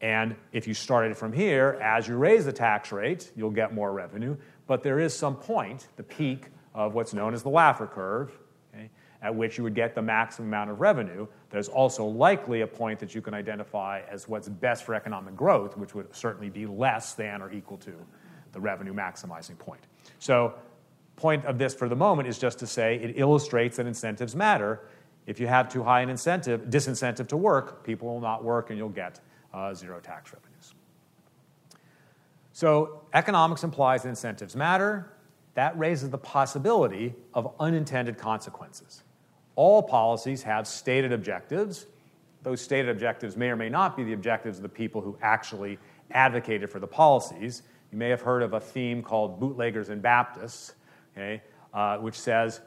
[0.00, 3.92] And if you started from here, as you raise the tax rate, you'll get more
[3.92, 4.36] revenue.
[4.66, 8.32] But there is some point, the peak of what's known as the Laffer curve,
[8.74, 8.90] okay,
[9.22, 11.26] at which you would get the maximum amount of revenue.
[11.50, 15.76] There's also likely a point that you can identify as what's best for economic growth,
[15.76, 17.92] which would certainly be less than or equal to
[18.52, 19.80] the revenue maximizing point.
[20.18, 20.54] So,
[21.16, 24.80] point of this for the moment is just to say it illustrates that incentives matter.
[25.26, 28.78] If you have too high an incentive, disincentive to work, people will not work and
[28.78, 29.20] you'll get
[29.52, 30.74] uh, zero tax revenues.
[32.52, 35.12] So, economics implies that incentives matter.
[35.54, 39.02] That raises the possibility of unintended consequences.
[39.56, 41.86] All policies have stated objectives.
[42.42, 45.78] Those stated objectives may or may not be the objectives of the people who actually
[46.12, 47.62] advocated for the policies.
[47.92, 50.74] You may have heard of a theme called Bootleggers and Baptists,
[51.12, 51.42] okay,
[51.74, 52.60] uh, which says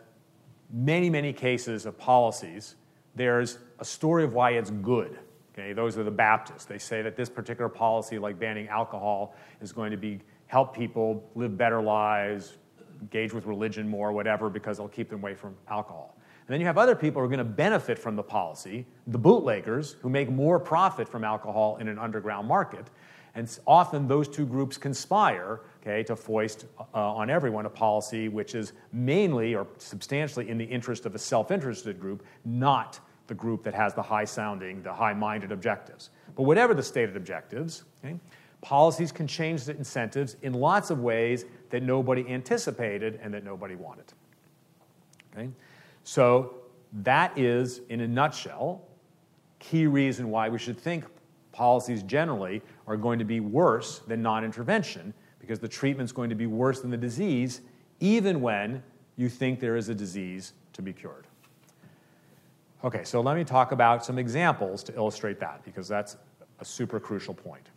[0.71, 2.75] many, many cases of policies,
[3.15, 5.19] there's a story of why it's good.
[5.53, 6.65] Okay, those are the Baptists.
[6.65, 11.29] They say that this particular policy, like banning alcohol, is going to be help people
[11.35, 12.57] live better lives,
[13.01, 16.15] engage with religion more, whatever, because it'll keep them away from alcohol.
[16.47, 19.17] And then you have other people who are going to benefit from the policy, the
[19.17, 22.89] bootleggers, who make more profit from alcohol in an underground market.
[23.35, 28.55] And often those two groups conspire okay, to foist uh, on everyone a policy which
[28.55, 33.63] is mainly or substantially in the interest of a self interested group, not the group
[33.63, 36.09] that has the high sounding, the high minded objectives.
[36.35, 38.15] But whatever the stated objectives, okay,
[38.63, 43.75] policies can change the incentives in lots of ways that nobody anticipated and that nobody
[43.75, 44.05] wanted.
[45.31, 45.49] Okay?
[46.03, 46.55] So,
[47.01, 48.81] that is, in a nutshell,
[49.59, 51.05] key reason why we should think
[51.51, 56.35] policies generally are going to be worse than non intervention because the treatment's going to
[56.35, 57.61] be worse than the disease,
[57.99, 58.81] even when
[59.17, 61.27] you think there is a disease to be cured.
[62.83, 66.15] Okay, so let me talk about some examples to illustrate that because that's
[66.59, 67.69] a super crucial point.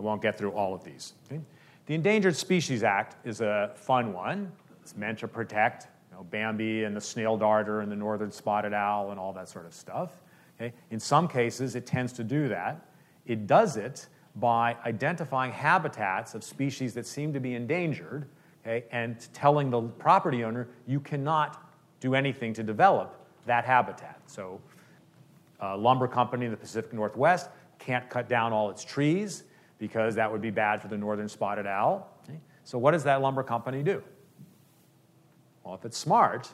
[0.00, 1.12] I won't get through all of these.
[1.26, 1.42] Okay?
[1.84, 4.50] The Endangered Species Act is a fun one.
[4.80, 8.72] It's meant to protect you know, Bambi and the snail darter and the northern spotted
[8.72, 10.22] owl and all that sort of stuff.
[10.56, 10.72] Okay?
[10.90, 12.86] In some cases, it tends to do that.
[13.26, 18.26] It does it by identifying habitats of species that seem to be endangered
[18.64, 24.18] okay, and telling the property owner you cannot do anything to develop that habitat.
[24.26, 24.62] So,
[25.60, 29.44] a lumber company in the Pacific Northwest can't cut down all its trees
[29.80, 32.08] because that would be bad for the northern spotted owl.
[32.22, 32.38] Okay?
[32.62, 34.00] So, what does that lumber company do?
[35.64, 36.48] Well, if it's smart,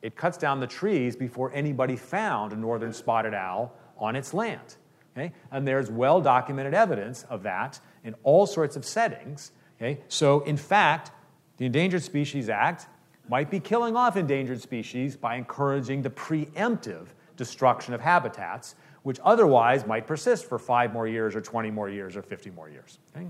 [0.00, 4.76] it cuts down the trees before anybody found a northern spotted owl on its land.
[5.14, 5.32] Okay?
[5.50, 9.52] And there's well documented evidence of that in all sorts of settings.
[9.76, 10.00] Okay?
[10.08, 11.10] So, in fact,
[11.58, 12.86] the Endangered Species Act
[13.28, 19.86] might be killing off endangered species by encouraging the preemptive destruction of habitats which otherwise
[19.86, 22.98] might persist for five more years or 20 more years or 50 more years.
[23.16, 23.26] Okay?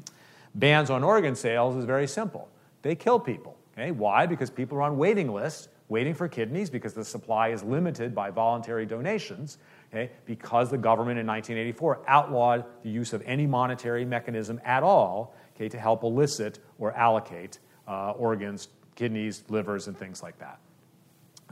[0.54, 2.48] Bans on organ sales is very simple.
[2.82, 3.56] They kill people.
[3.72, 3.90] Okay?
[3.90, 4.26] Why?
[4.26, 8.30] Because people are on waiting lists waiting for kidneys because the supply is limited by
[8.30, 9.58] voluntary donations.
[9.92, 10.10] Okay?
[10.24, 15.68] Because the government in 1984 outlawed the use of any monetary mechanism at all okay,
[15.68, 20.58] to help elicit or allocate uh, organs, kidneys, livers, and things like that.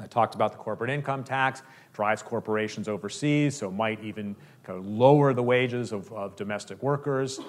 [0.01, 4.87] I talked about the corporate income tax, drives corporations overseas, so might even kind of
[4.87, 7.41] lower the wages of, of domestic workers.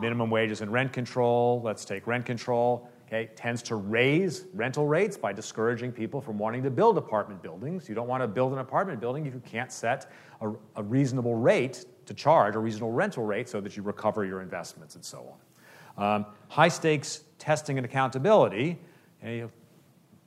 [0.00, 5.16] Minimum wages and rent control, let's take rent control, okay, tends to raise rental rates
[5.16, 7.88] by discouraging people from wanting to build apartment buildings.
[7.88, 10.10] You don't want to build an apartment building if you can't set
[10.40, 14.40] a, a reasonable rate to charge, a reasonable rental rate, so that you recover your
[14.40, 15.36] investments and so
[15.98, 16.04] on.
[16.04, 18.78] Um, high stakes testing and accountability.
[19.22, 19.44] Okay,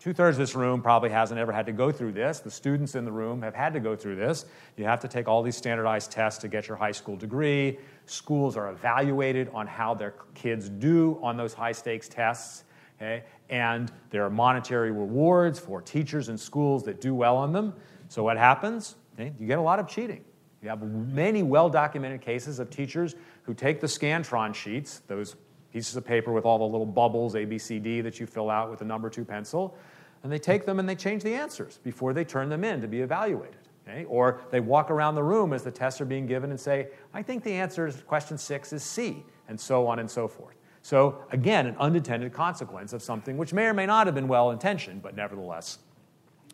[0.05, 2.39] Two thirds of this room probably hasn't ever had to go through this.
[2.39, 4.45] The students in the room have had to go through this.
[4.77, 7.79] You have to take all these standardized tests to get your high school degree.
[8.05, 12.65] Schools are evaluated on how their kids do on those high stakes tests.
[13.01, 13.23] Okay?
[13.49, 17.73] And there are monetary rewards for teachers and schools that do well on them.
[18.07, 18.97] So, what happens?
[19.15, 19.33] Okay?
[19.39, 20.23] You get a lot of cheating.
[20.61, 25.35] You have many well documented cases of teachers who take the Scantron sheets, those
[25.75, 28.49] pieces of paper with all the little bubbles, A, B, C, D, that you fill
[28.51, 29.75] out with a number two pencil,
[30.25, 32.87] and they take them and they change the answers before they turn them in to
[32.87, 33.59] be evaluated.
[33.87, 34.05] Okay?
[34.05, 37.21] Or they walk around the room as the tests are being given and say, I
[37.21, 40.55] think the answer to question six is C, and so on and so forth.
[40.81, 44.49] So, again, an unintended consequence of something which may or may not have been well
[44.49, 45.77] intentioned, but nevertheless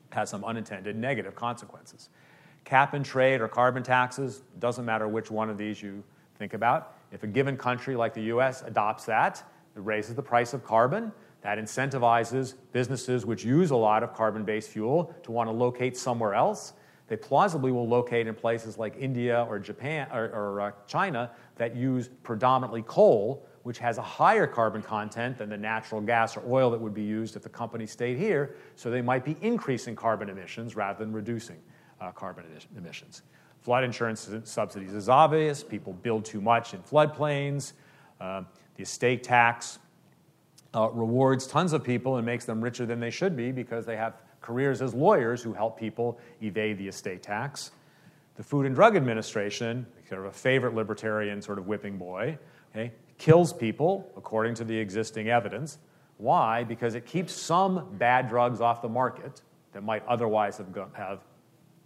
[0.10, 2.10] has some unintended negative consequences.
[2.66, 6.04] Cap and trade or carbon taxes, doesn't matter which one of these you
[6.38, 6.98] think about.
[7.14, 9.42] If a given country like the US adopts that,
[9.78, 11.14] it raises the price of carbon.
[11.42, 15.98] That incentivizes businesses which use a lot of carbon based fuel to want to locate
[15.98, 16.74] somewhere else.
[17.08, 21.76] They plausibly will locate in places like India or Japan or, or uh, China that
[21.76, 26.72] use predominantly coal, which has a higher carbon content than the natural gas or oil
[26.72, 28.56] that would be used if the company stayed here.
[28.76, 31.58] So they might be increasing carbon emissions rather than reducing
[32.00, 32.46] uh, carbon
[32.78, 33.24] emissions.
[33.62, 35.64] Flood insurance subsidies is obvious.
[35.64, 37.74] People build too much in floodplains.
[38.20, 38.44] Uh,
[38.76, 39.80] the estate tax
[40.74, 43.98] uh, rewards tons of people and makes them richer than they should be because they
[43.98, 47.72] have careers as lawyers who help people evade the estate tax.
[48.36, 52.38] The Food and Drug Administration, sort of a favorite libertarian sort of whipping boy,
[52.72, 55.78] okay, kills people according to the existing evidence.
[56.18, 56.64] Why?
[56.64, 59.42] Because it keeps some bad drugs off the market
[59.74, 61.20] that might otherwise have, have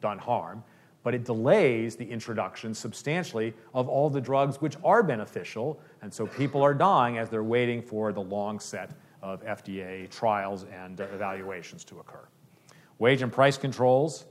[0.01, 0.63] done harm,
[1.05, 6.25] but it delays the introduction substantially of all the drugs which are beneficial, and so
[6.25, 8.89] people are dying as they're waiting for the long set
[9.21, 12.27] of FDA trials and uh, evaluations to occur.
[12.97, 14.25] Wage and price controls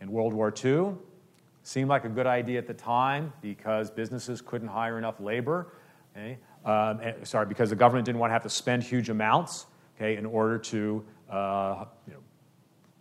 [0.00, 0.94] in World War II
[1.64, 5.72] seemed like a good idea at the time because businesses couldn't hire enough labor.
[6.16, 6.38] Okay?
[6.64, 9.66] Um, and, sorry, because the government didn't want to have to spend huge amounts
[9.96, 12.20] okay, in order to uh, you know,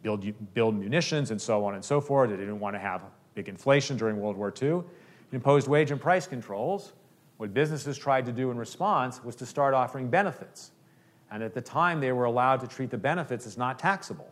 [0.05, 2.29] build, build munitions and so on and so forth.
[2.29, 3.01] They didn't want to have
[3.33, 4.69] big inflation during World War II.
[4.77, 4.83] It
[5.31, 6.93] imposed wage and price controls.
[7.37, 10.71] What businesses tried to do in response was to start offering benefits.
[11.31, 14.29] And at the time, they were allowed to treat the benefits as not taxable.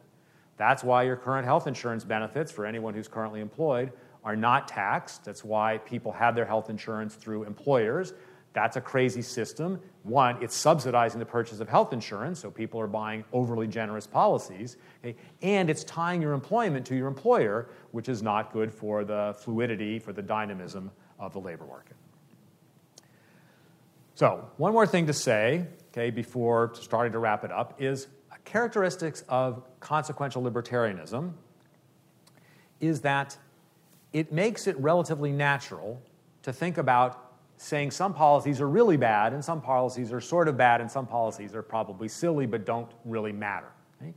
[0.57, 3.91] That's why your current health insurance benefits for anyone who's currently employed
[4.23, 5.25] are not taxed.
[5.25, 8.13] That's why people have their health insurance through employers.
[8.53, 9.79] That's a crazy system.
[10.03, 14.77] One, it's subsidizing the purchase of health insurance, so people are buying overly generous policies.
[15.03, 15.15] Okay?
[15.41, 19.97] And it's tying your employment to your employer, which is not good for the fluidity,
[19.97, 21.95] for the dynamism of the labor market.
[24.15, 28.07] So, one more thing to say, okay, before starting to wrap it up, is
[28.45, 31.33] characteristics of consequential libertarianism
[32.79, 33.37] is that
[34.11, 36.01] it makes it relatively natural
[36.43, 40.57] to think about saying some policies are really bad and some policies are sort of
[40.57, 43.69] bad and some policies are probably silly but don't really matter.
[44.01, 44.13] Okay?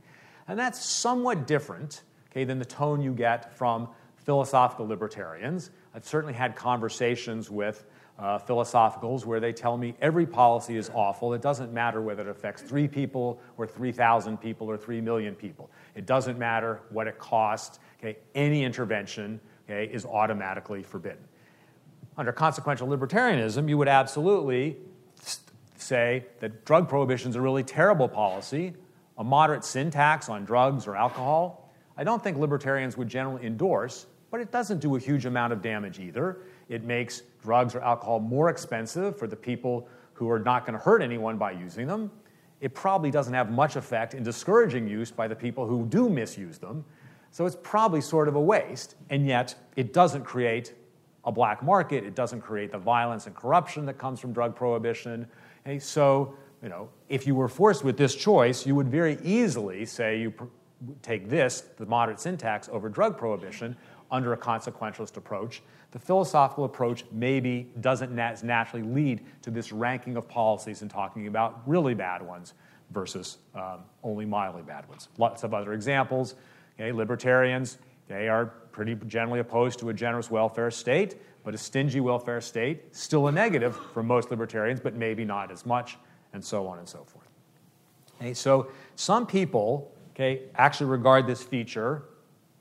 [0.47, 5.71] And that's somewhat different okay, than the tone you get from philosophical libertarians.
[5.93, 7.85] I've certainly had conversations with
[8.19, 11.33] uh, philosophicals where they tell me every policy is awful.
[11.33, 15.69] It doesn't matter whether it affects three people or 3,000 people or 3 million people.
[15.95, 17.79] It doesn't matter what it costs.
[17.99, 18.17] Okay?
[18.33, 21.23] Any intervention okay, is automatically forbidden.
[22.17, 24.77] Under consequential libertarianism, you would absolutely
[25.75, 28.73] say that drug prohibition is a really terrible policy,
[29.17, 31.71] a moderate sin tax on drugs or alcohol.
[31.95, 35.61] I don't think libertarians would generally endorse, but it doesn't do a huge amount of
[35.61, 36.39] damage either.
[36.69, 40.83] It makes drugs or alcohol more expensive for the people who are not going to
[40.83, 42.11] hurt anyone by using them.
[42.59, 46.57] It probably doesn't have much effect in discouraging use by the people who do misuse
[46.57, 46.83] them.
[47.29, 50.73] So it's probably sort of a waste, and yet it doesn't create
[51.27, 52.05] a black market.
[52.05, 55.27] It doesn't create the violence and corruption that comes from drug prohibition.
[55.65, 59.85] Okay, so, you know, if you were forced with this choice, you would very easily
[59.85, 60.45] say you pr-
[61.01, 63.75] take this, the moderate sin tax, over drug prohibition
[64.09, 65.61] under a consequentialist approach.
[65.91, 71.27] The philosophical approach maybe doesn't nat- naturally lead to this ranking of policies and talking
[71.27, 72.53] about really bad ones
[72.91, 75.09] versus um, only mildly bad ones.
[75.17, 76.35] Lots of other examples.
[76.79, 81.99] Okay, libertarians, they are pretty generally opposed to a generous welfare state, but a stingy
[81.99, 85.97] welfare state, still a negative for most libertarians, but maybe not as much,
[86.33, 87.27] and so on and so forth.
[88.19, 92.03] Okay, so some people okay, actually regard this feature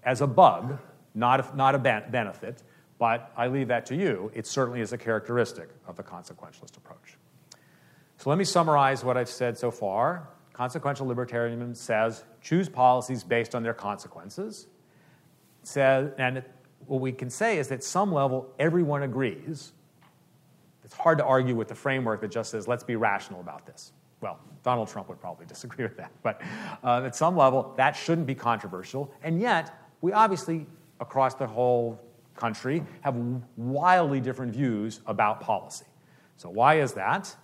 [0.03, 0.79] as a bug,
[1.14, 2.62] not a, not a benefit,
[2.99, 4.31] but I leave that to you.
[4.35, 7.16] It certainly is a characteristic of the consequentialist approach.
[8.18, 10.29] So let me summarize what I've said so far.
[10.53, 14.68] Consequential libertarianism says choose policies based on their consequences
[15.67, 16.43] says, and
[16.87, 19.73] what we can say is that some level, everyone agrees.
[20.85, 23.93] It's hard to argue with the framework that just says, let's be rational about this.
[24.21, 26.12] Well, Donald Trump would probably disagree with that.
[26.23, 26.41] But
[26.85, 29.12] uh, at some level, that shouldn't be controversial.
[29.23, 30.67] And yet, we obviously
[31.01, 32.01] across the whole
[32.37, 33.17] country have
[33.57, 35.87] wildly different views about policy.
[36.37, 37.35] So, why is that?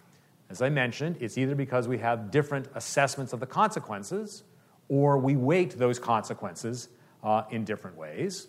[0.50, 4.44] As I mentioned, it's either because we have different assessments of the consequences
[4.88, 6.88] or we weight those consequences
[7.22, 8.48] uh, in different ways.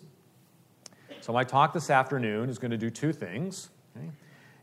[1.20, 3.70] So, my talk this afternoon is going to do two things.
[3.96, 4.10] Okay?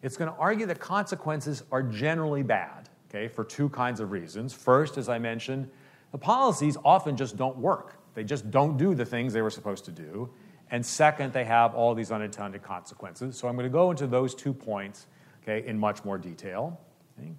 [0.03, 4.53] It's going to argue that consequences are generally bad okay, for two kinds of reasons.
[4.53, 5.69] First, as I mentioned,
[6.11, 9.85] the policies often just don't work, they just don't do the things they were supposed
[9.85, 10.29] to do.
[10.69, 13.37] And second, they have all these unintended consequences.
[13.37, 15.07] So, I'm going to go into those two points
[15.43, 16.79] okay, in much more detail.
[17.19, 17.31] Okay?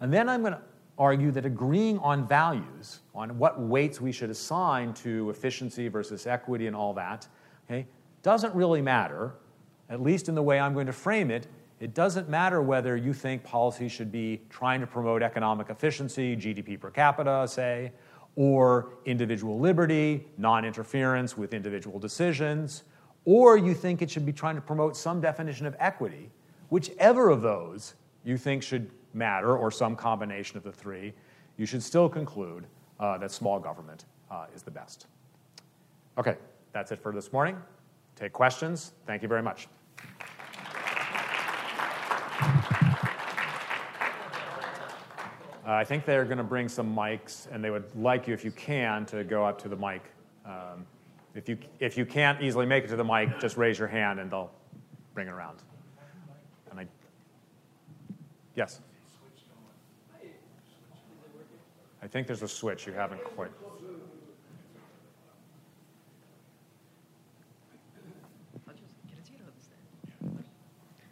[0.00, 0.62] And then I'm going to
[0.98, 6.66] argue that agreeing on values, on what weights we should assign to efficiency versus equity
[6.66, 7.26] and all that,
[7.66, 7.86] okay,
[8.22, 9.34] doesn't really matter,
[9.88, 11.46] at least in the way I'm going to frame it.
[11.80, 16.78] It doesn't matter whether you think policy should be trying to promote economic efficiency, GDP
[16.78, 17.92] per capita, say,
[18.36, 22.84] or individual liberty, non interference with individual decisions,
[23.24, 26.30] or you think it should be trying to promote some definition of equity,
[26.68, 31.12] whichever of those you think should matter, or some combination of the three,
[31.56, 32.66] you should still conclude
[33.00, 35.06] uh, that small government uh, is the best.
[36.18, 36.36] Okay,
[36.72, 37.56] that's it for this morning.
[38.16, 38.92] Take questions.
[39.06, 39.68] Thank you very much.
[45.64, 48.44] Uh, I think they're going to bring some mics, and they would like you, if
[48.44, 50.02] you can, to go up to the mic.
[50.44, 50.84] Um,
[51.34, 54.18] if, you, if you can't easily make it to the mic, just raise your hand
[54.18, 54.50] and they'll
[55.14, 55.58] bring it around.
[56.70, 56.86] And I,
[58.56, 58.80] yes?
[62.02, 63.52] I think there's a switch you haven't quite.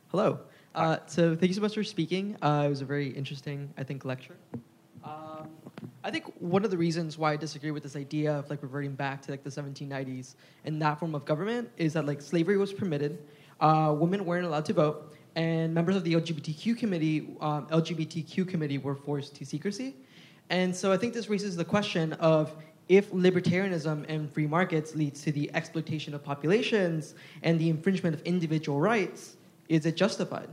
[0.08, 0.40] Hello.
[0.74, 2.36] Uh, so thank you so much for speaking.
[2.42, 4.34] Uh, it was a very interesting, I think, lecture.
[5.04, 5.48] Um,
[6.02, 8.96] I think one of the reasons why I disagree with this idea of like reverting
[8.96, 10.34] back to like the 1790s
[10.64, 13.22] and that form of government is that like slavery was permitted,
[13.60, 18.78] uh, women weren't allowed to vote, and members of the LGBTQ committee, um, LGBTQ committee,
[18.78, 19.94] were forced to secrecy.
[20.50, 22.54] And so I think this raises the question of
[22.88, 28.22] if libertarianism and free markets leads to the exploitation of populations and the infringement of
[28.22, 29.36] individual rights,
[29.68, 30.48] is it justified?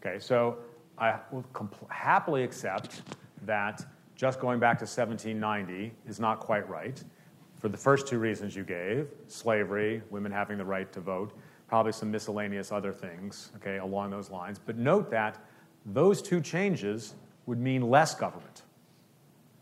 [0.00, 0.58] Okay, so
[0.96, 3.02] I will compl- happily accept
[3.42, 7.02] that just going back to 1790 is not quite right
[7.60, 11.32] for the first two reasons you gave slavery, women having the right to vote,
[11.66, 14.60] probably some miscellaneous other things, okay, along those lines.
[14.64, 15.44] But note that
[15.84, 17.14] those two changes
[17.46, 18.62] would mean less government.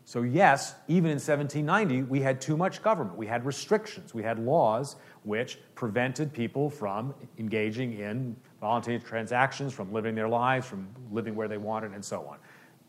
[0.07, 3.17] So, yes, even in 1790, we had too much government.
[3.17, 4.13] We had restrictions.
[4.13, 10.65] We had laws which prevented people from engaging in voluntary transactions, from living their lives,
[10.65, 12.37] from living where they wanted, and so on.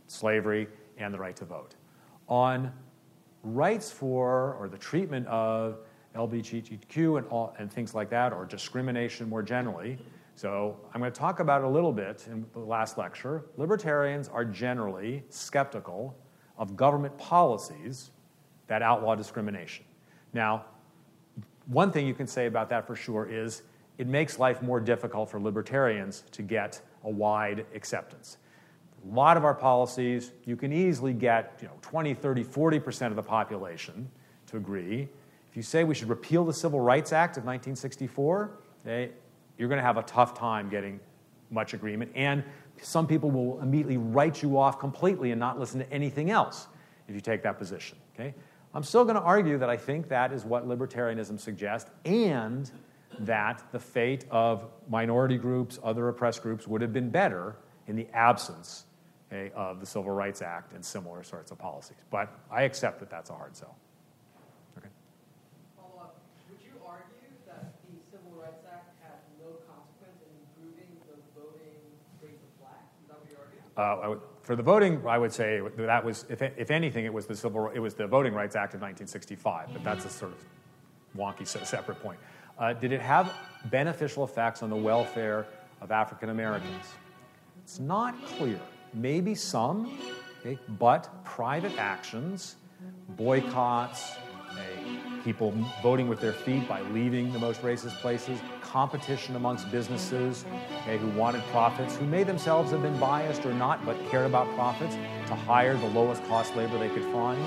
[0.07, 1.75] Slavery and the right to vote.
[2.29, 2.73] On
[3.43, 5.81] rights for or the treatment of
[6.15, 9.99] LGBTQ and, all, and things like that, or discrimination more generally.
[10.37, 13.47] So, I'm going to talk about it a little bit in the last lecture.
[13.57, 16.17] Libertarians are generally skeptical
[16.59, 18.11] of government policies
[18.67, 19.85] that outlaw discrimination.
[20.33, 20.67] Now,
[21.67, 23.63] one thing you can say about that for sure is
[23.99, 28.39] it makes life more difficult for libertarians to get a wide acceptance.
[29.05, 33.17] A lot of our policies, you can easily get you know, 20, 30, 40% of
[33.17, 34.11] the population
[34.47, 35.09] to agree.
[35.51, 38.51] If you say we should repeal the Civil Rights Act of 1964,
[38.87, 39.09] okay, eh,
[39.57, 41.01] you're going to have a tough time getting
[41.51, 42.13] much agreement.
[42.15, 42.45] And
[42.83, 46.69] some people will immediately write you off completely and not listen to anything else
[47.09, 47.99] if you take that position.
[48.15, 48.35] Okay?
[48.75, 52.71] I'm still going to argue that I think that is what libertarianism suggests, and
[53.21, 57.57] that the fate of minority groups, other oppressed groups, would have been better
[57.87, 58.85] in the absence
[59.33, 61.97] okay, of the Civil Rights Act and similar sorts of policies.
[62.11, 63.77] But I accept that that's a hard sell.
[73.79, 77.37] Uh, for the voting, I would say that was, if, if anything, it was the
[77.37, 79.69] civil, it was the Voting Rights Act of 1965.
[79.73, 80.45] But that's a sort of
[81.17, 82.19] wonky separate point.
[82.59, 83.33] Uh, did it have
[83.67, 85.47] beneficial effects on the welfare
[85.81, 86.87] of African Americans?
[87.63, 88.59] It's not clear.
[88.95, 89.97] Maybe some,
[90.41, 92.57] okay, but private actions,
[93.11, 94.17] boycotts,
[95.29, 95.53] people
[95.83, 100.47] voting with their feet by leaving the most racist places, competition amongst businesses
[100.81, 104.47] okay, who wanted profits, who may themselves have been biased or not, but cared about
[104.55, 104.95] profits,
[105.27, 107.39] to hire the lowest cost labor they could find.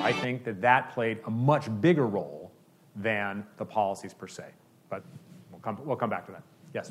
[0.00, 2.50] I think that that played a much bigger role
[2.96, 4.46] than the policies per se.
[4.90, 5.04] But
[5.52, 6.42] we'll come, we'll come back to that.
[6.74, 6.90] Yes?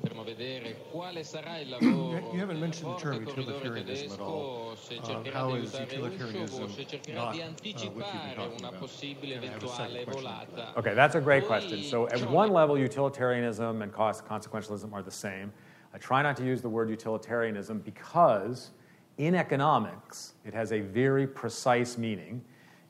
[2.32, 4.76] You haven't mentioned the term utilitarianism at all.
[4.90, 6.70] Uh, how is utilitarianism
[7.14, 10.76] not uh, what una possibile eventuale volata.
[10.76, 11.82] Okay, that's a great question.
[11.82, 15.52] So at one level, utilitarianism and cost consequentialism are the same.
[15.92, 18.70] I try not to use the word utilitarianism because
[19.18, 22.42] in economics, it has a very precise meaning.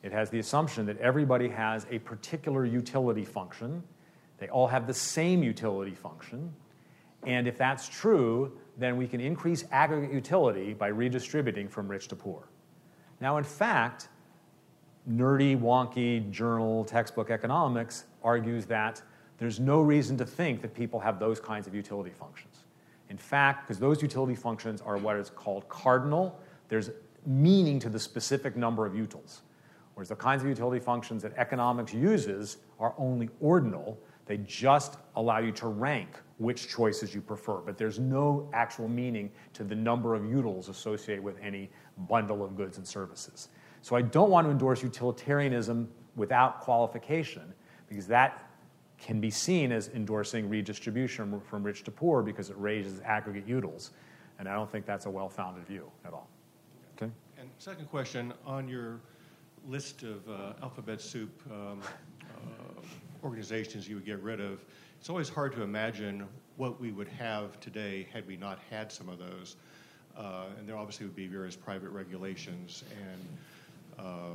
[0.03, 3.83] It has the assumption that everybody has a particular utility function.
[4.39, 6.55] They all have the same utility function.
[7.27, 12.17] And if that's true, then we can increase aggregate utility by redistributing from rich to
[12.17, 12.49] poor.
[13.21, 14.09] Now, in fact,
[15.09, 19.03] nerdy, wonky journal textbook economics argues that
[19.39, 22.65] there's no reason to think that people have those kinds of utility functions.
[23.09, 26.91] In fact, because those utility functions are what is called cardinal, there's
[27.27, 29.41] meaning to the specific number of utils.
[29.95, 35.39] Whereas the kinds of utility functions that economics uses are only ordinal, they just allow
[35.39, 40.15] you to rank which choices you prefer, but there's no actual meaning to the number
[40.15, 41.69] of utils associated with any
[42.09, 43.49] bundle of goods and services.
[43.83, 45.87] So I don't want to endorse utilitarianism
[46.17, 47.53] without qualification
[47.91, 48.51] because that
[48.97, 53.91] can be seen as endorsing redistribution from rich to poor because it raises aggregate utils.
[54.39, 56.31] And I don't think that's a well founded view at all.
[56.97, 57.13] Okay?
[57.39, 59.01] And second question on your
[59.69, 61.83] list of uh, alphabet soup um,
[63.25, 64.65] organizations you would get rid of,
[64.99, 69.09] it's always hard to imagine what we would have today had we not had some
[69.09, 69.57] of those.
[70.17, 74.31] Uh, and there obviously would be various private regulations and uh,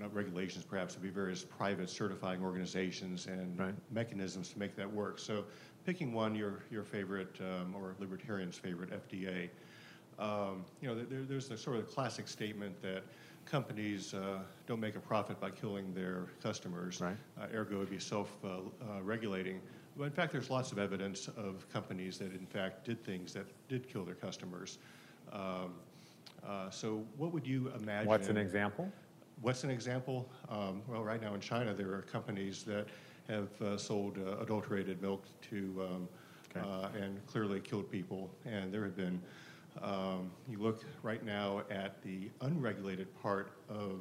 [0.00, 3.74] not regulations perhaps, would be various private certifying organizations and right.
[3.90, 5.18] mechanisms to make that work.
[5.18, 5.44] So
[5.84, 9.48] picking one, your, your favorite um, or libertarian's favorite, FDA,
[10.18, 13.02] um, you know, there, there's the sort of classic statement that
[13.46, 17.16] companies uh, don't make a profit by killing their customers, right.
[17.40, 19.56] uh, ergo would be self-regulating.
[19.56, 19.60] Uh,
[19.96, 23.46] but in fact, there's lots of evidence of companies that in fact did things that
[23.68, 24.78] did kill their customers.
[25.32, 25.74] Um,
[26.46, 28.08] uh, so what would you imagine?
[28.08, 28.92] What's an example?
[29.40, 30.28] What's an example?
[30.48, 32.88] Um, well, right now in China, there are companies that
[33.28, 36.08] have uh, sold uh, adulterated milk to um,
[36.54, 36.66] okay.
[36.66, 38.30] uh, and clearly killed people.
[38.44, 39.20] And there have been,
[39.82, 44.00] um, you look right now at the unregulated part of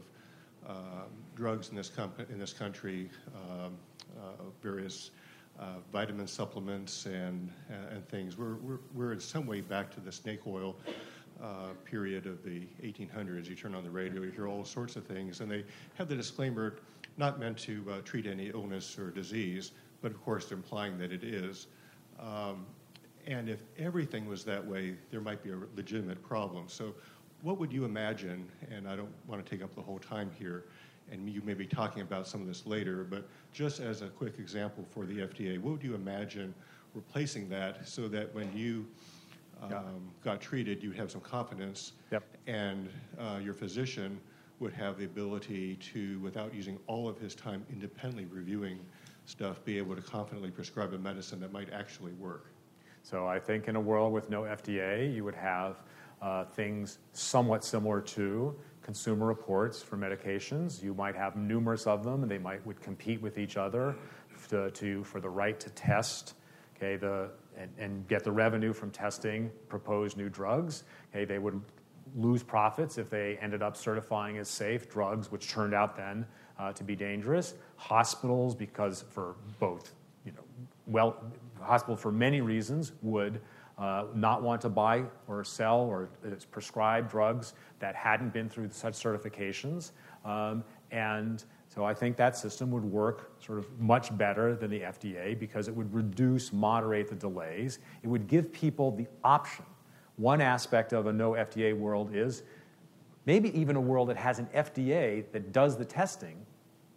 [0.67, 3.77] um, drugs in this, comp- in this country, um,
[4.17, 5.11] uh, various
[5.59, 7.51] uh, vitamin supplements and,
[7.91, 8.37] and things.
[8.37, 10.75] We're, we're, we're in some way back to the snake oil
[11.41, 13.47] uh, period of the 1800s.
[13.47, 15.63] You turn on the radio, you hear all sorts of things, and they
[15.95, 16.77] have the disclaimer
[17.17, 19.71] not meant to uh, treat any illness or disease,
[20.01, 21.67] but of course they're implying that it is.
[22.19, 22.65] Um,
[23.27, 26.65] and if everything was that way, there might be a legitimate problem.
[26.67, 26.93] So,
[27.41, 28.47] what would you imagine?
[28.71, 30.65] And I don't want to take up the whole time here,
[31.11, 34.39] and you may be talking about some of this later, but just as a quick
[34.39, 36.53] example for the FDA, what would you imagine
[36.93, 38.87] replacing that so that when you
[39.61, 42.23] um, got treated, you'd have some confidence, yep.
[42.47, 44.19] and uh, your physician
[44.59, 48.79] would have the ability to, without using all of his time independently reviewing
[49.25, 52.47] stuff, be able to confidently prescribe a medicine that might actually work.
[53.05, 55.83] So I think in a world with no FDA, you would have
[56.23, 60.81] uh, things somewhat similar to consumer reports for medications.
[60.81, 63.95] You might have numerous of them, and they might would compete with each other
[64.49, 66.33] to, to for the right to test.
[66.75, 70.83] Okay, the and, and get the revenue from testing proposed new drugs.
[71.11, 71.61] Okay, they would
[72.15, 76.25] lose profits if they ended up certifying as safe drugs, which turned out then
[76.57, 77.53] uh, to be dangerous.
[77.75, 79.93] Hospitals, because for both,
[80.25, 80.43] you know,
[80.87, 81.23] well,
[81.61, 83.41] hospital for many reasons would
[83.77, 88.69] uh, not want to buy or sell or uh, prescribe drugs that hadn't been through
[88.71, 89.91] such certifications.
[90.23, 94.79] Um, and so I think that system would work sort of much better than the
[94.81, 97.79] FDA because it would reduce, moderate the delays.
[98.01, 99.65] It would give people the option.
[100.15, 102.43] One aspect of a no FDA world is
[103.25, 106.37] maybe even a world that has an FDA that does the testing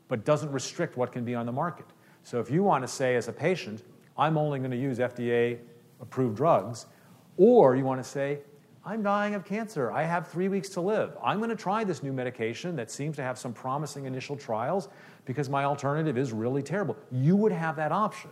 [0.06, 1.86] but doesn't restrict what can be on the market.
[2.22, 3.82] So if you want to say as a patient,
[4.16, 5.58] I'm only going to use FDA
[6.00, 6.86] approved drugs,
[7.36, 8.40] or you want to say,
[8.84, 9.92] I'm dying of cancer.
[9.92, 11.16] I have three weeks to live.
[11.22, 14.88] I'm going to try this new medication that seems to have some promising initial trials
[15.24, 16.96] because my alternative is really terrible.
[17.10, 18.30] You would have that option.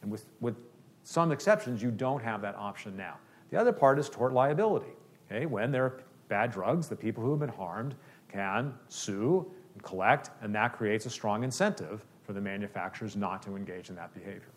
[0.00, 0.56] And with, with
[1.02, 3.18] some exceptions, you don't have that option now.
[3.50, 4.92] The other part is tort liability.
[5.30, 5.44] Okay?
[5.44, 7.94] When there are bad drugs, the people who have been harmed
[8.28, 13.56] can sue and collect, and that creates a strong incentive for the manufacturers not to
[13.56, 14.52] engage in that behavior.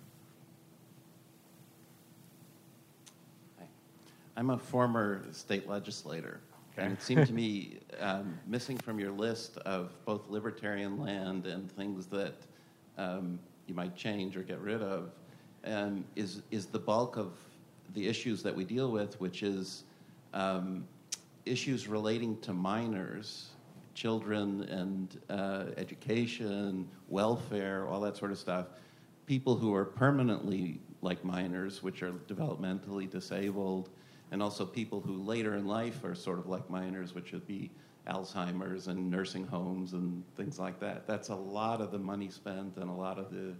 [4.38, 6.39] I'm a former state legislator.
[6.74, 6.86] Okay.
[6.86, 11.71] And it seemed to me um, missing from your list of both libertarian land and
[11.71, 12.36] things that
[12.99, 15.09] um, you might change or get rid of
[15.65, 17.32] um, is, is the bulk of
[17.95, 19.84] the issues that we deal with, which is
[20.36, 20.88] um,
[21.47, 23.53] issues relating to minors,
[23.94, 28.68] children, and uh, education, welfare, all that sort of stuff.
[29.26, 33.89] People who are permanently like minors, which are developmentally disabled,
[34.32, 37.70] and also people who later in life are sort of like minors, which would be
[38.08, 41.08] Alzheimer's and nursing homes and things like that.
[41.08, 43.54] That's a lot of the money spent and a lot of the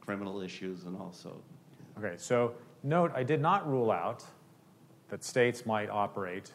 [0.00, 1.42] criminal issues and also.
[1.98, 4.24] Okay, so note I did not rule out
[5.08, 6.52] that states might operate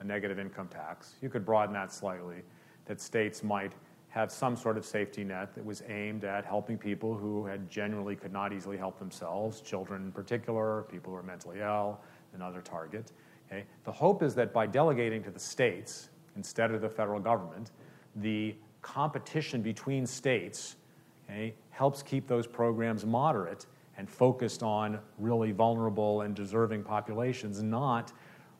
[0.00, 1.14] a negative income tax.
[1.20, 2.42] You could broaden that slightly,
[2.88, 3.72] that states might
[4.08, 8.16] have some sort of safety net that was aimed at helping people who had genuinely
[8.16, 12.00] could not easily help themselves, children in particular, people who are mentally ill,
[12.34, 13.12] another target.
[13.46, 13.64] Okay?
[13.84, 17.70] The hope is that by delegating to the states instead of the federal government,
[18.16, 20.76] the competition between states
[21.28, 23.66] okay, helps keep those programs moderate
[23.98, 28.12] and focused on really vulnerable and deserving populations, not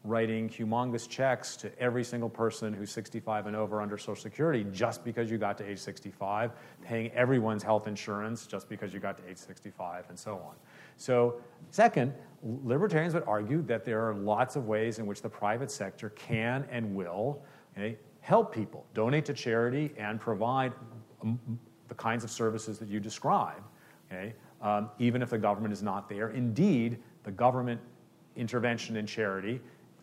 [0.04, 5.04] writing humongous checks to every single person who's 65 and over under Social Security just
[5.04, 9.28] because you got to age 65, paying everyone's health insurance just because you got to
[9.28, 10.54] age 65, and so on.
[10.96, 11.40] So,
[11.70, 16.10] second, libertarians would argue that there are lots of ways in which the private sector
[16.10, 17.42] can and will
[17.76, 20.72] okay, help people, donate to charity, and provide
[21.22, 21.38] um,
[21.88, 23.62] the kinds of services that you describe,
[24.10, 26.30] okay, um, even if the government is not there.
[26.30, 27.80] Indeed, the government
[28.36, 29.60] intervention in charity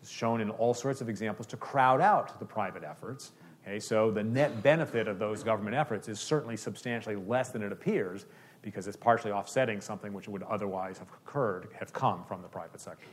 [0.10, 3.32] shown in all sorts of examples to crowd out the private efforts.
[3.66, 7.72] Okay, so the net benefit of those government efforts is certainly substantially less than it
[7.72, 8.26] appears
[8.62, 12.80] because it's partially offsetting something which would otherwise have occurred, have come from the private
[12.80, 13.06] sector.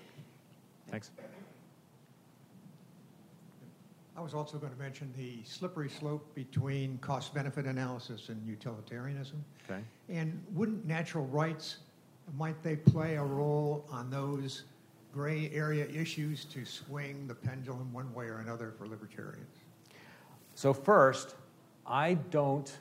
[0.91, 1.11] Thanks.
[4.17, 9.43] I was also going to mention the slippery slope between cost benefit analysis and utilitarianism.
[9.69, 9.81] Okay.
[10.11, 11.79] And wouldn't natural rights,
[12.37, 14.65] might they play a role on those
[15.13, 19.57] gray area issues to swing the pendulum one way or another for libertarians?
[20.55, 21.35] So, first,
[21.87, 22.77] I don't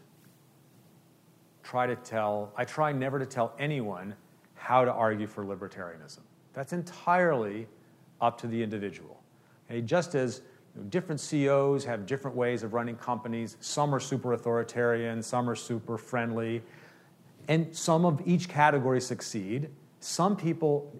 [1.63, 4.15] try to tell, I try never to tell anyone
[4.55, 6.19] how to argue for libertarianism.
[6.53, 7.67] That's entirely
[8.19, 9.21] up to the individual.
[9.69, 9.82] Okay?
[9.82, 10.41] Just as
[10.89, 13.57] different CEOs have different ways of running companies.
[13.59, 16.61] Some are super authoritarian, some are super friendly,
[17.47, 19.69] and some of each category succeed.
[19.99, 20.93] Some people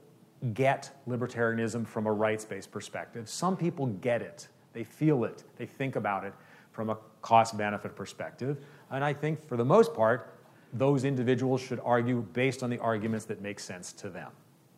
[0.54, 3.30] get libertarianism from a rights based perspective.
[3.30, 6.34] Some people get it, they feel it, they think about it
[6.72, 8.58] from a cost benefit perspective.
[8.90, 10.34] And I think for the most part,
[10.74, 14.32] those individuals should argue based on the arguments that make sense to them.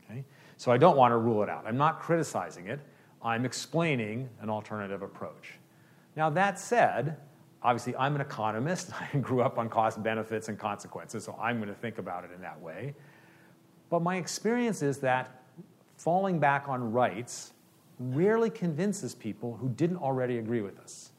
[0.04, 0.24] Okay?
[0.58, 1.66] So I don't want to rule it out.
[1.66, 2.80] I'm not criticizing it.
[3.22, 5.54] I'm explaining an alternative approach.
[6.16, 7.18] Now, that said,
[7.62, 8.92] obviously, I'm an economist.
[9.14, 12.32] I grew up on cost benefits and consequences, so I'm going to think about it
[12.36, 12.96] in that way.
[13.90, 15.43] But my experience is that
[16.04, 17.54] falling back on rights
[18.00, 21.12] rarely convinces people who didn't already agree with us.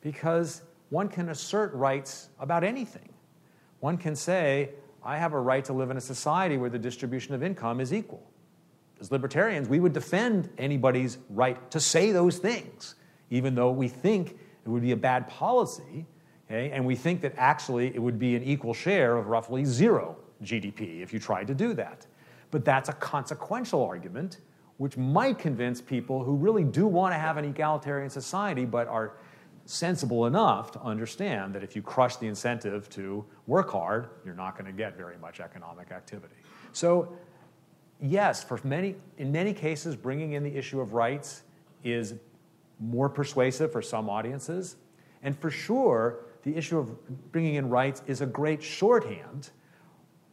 [0.00, 3.08] Because one can assert rights about anything.
[3.80, 4.70] One can say,
[5.04, 7.92] I have a right to live in a society where the distribution of income is
[7.92, 8.28] equal
[9.00, 12.96] as libertarians, we would defend anybody's right to say those things,
[13.30, 14.32] even though we think
[14.64, 16.06] it would be a bad policy,
[16.46, 16.70] okay?
[16.70, 21.02] and we think that actually it would be an equal share of roughly zero GDP
[21.02, 22.06] if you tried to do that.
[22.50, 24.38] But that's a consequential argument
[24.78, 29.14] which might convince people who really do want to have an egalitarian society but are
[29.64, 34.56] sensible enough to understand that if you crush the incentive to work hard, you're not
[34.56, 36.36] going to get very much economic activity.
[36.72, 37.12] So
[38.00, 41.42] yes, for many, in many cases, bringing in the issue of rights
[41.84, 42.14] is
[42.80, 44.76] more persuasive for some audiences.
[45.22, 49.50] And for sure, the issue of bringing in rights is a great shorthand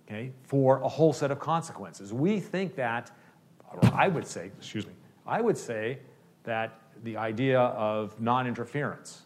[0.08, 2.14] okay, for a whole set of consequences.
[2.14, 3.12] We think that,
[3.72, 4.94] or I would say, excuse me,
[5.26, 6.00] I would say
[6.44, 9.24] that the idea of non interference,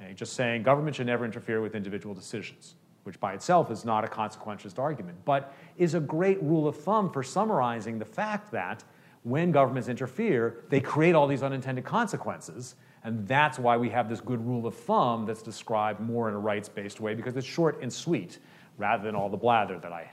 [0.00, 4.04] okay, just saying government should never interfere with individual decisions, which by itself is not
[4.04, 8.82] a consequentialist argument, but is a great rule of thumb for summarizing the fact that
[9.22, 12.76] when governments interfere, they create all these unintended consequences.
[13.04, 16.38] And that's why we have this good rule of thumb that's described more in a
[16.38, 18.38] rights based way because it's short and sweet
[18.78, 20.10] rather than all the blather that I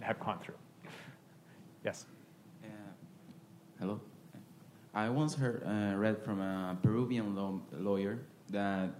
[0.00, 0.54] have gone through.
[1.84, 2.06] Yes?
[2.62, 2.66] Uh,
[3.78, 4.00] hello?
[4.92, 8.18] I once heard, uh, read from a Peruvian law, lawyer
[8.50, 8.90] that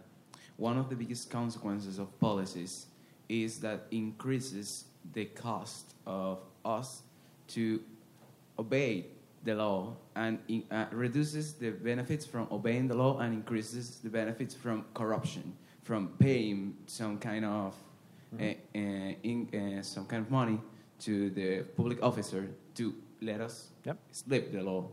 [0.56, 2.86] one of the biggest consequences of policies
[3.28, 7.02] is that increases the cost of us
[7.48, 7.80] to
[8.58, 9.06] obey
[9.44, 10.38] the law and
[10.70, 16.08] uh, reduces the benefits from obeying the law and increases the benefits from corruption, from
[16.18, 17.74] paying some kind of
[18.34, 18.44] mm-hmm.
[18.44, 20.60] uh, in, uh, some kind of money
[21.00, 23.98] to the public officer to let us Yep.
[24.12, 24.88] slip the law.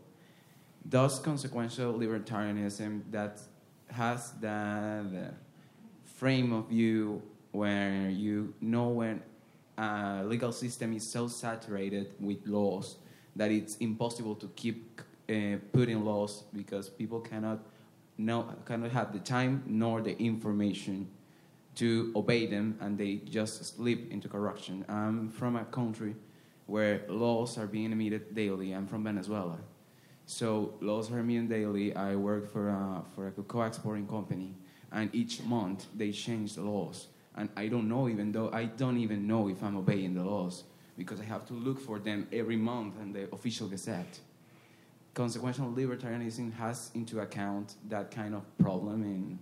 [0.85, 3.41] Thus, consequential libertarianism that
[3.89, 5.33] has that
[6.05, 9.21] frame of view where you know when
[9.77, 12.97] a legal system is so saturated with laws
[13.35, 17.59] that it's impossible to keep uh, putting laws because people cannot
[18.17, 21.07] know, cannot have the time nor the information
[21.77, 24.83] to obey them and they just slip into corruption.
[24.89, 26.15] I'm from a country
[26.65, 28.71] where laws are being emitted daily.
[28.73, 29.59] I'm from Venezuela.
[30.25, 31.95] So laws are emitted daily.
[31.95, 34.55] I work for a, for a cocoa exporting company
[34.91, 37.07] and each month they change the laws.
[37.35, 40.63] And I don't know even though I don't even know if I'm obeying the laws
[40.97, 44.19] because I have to look for them every month in the official gazette.
[45.13, 49.37] Consequential libertarianism has into account that kind of problem in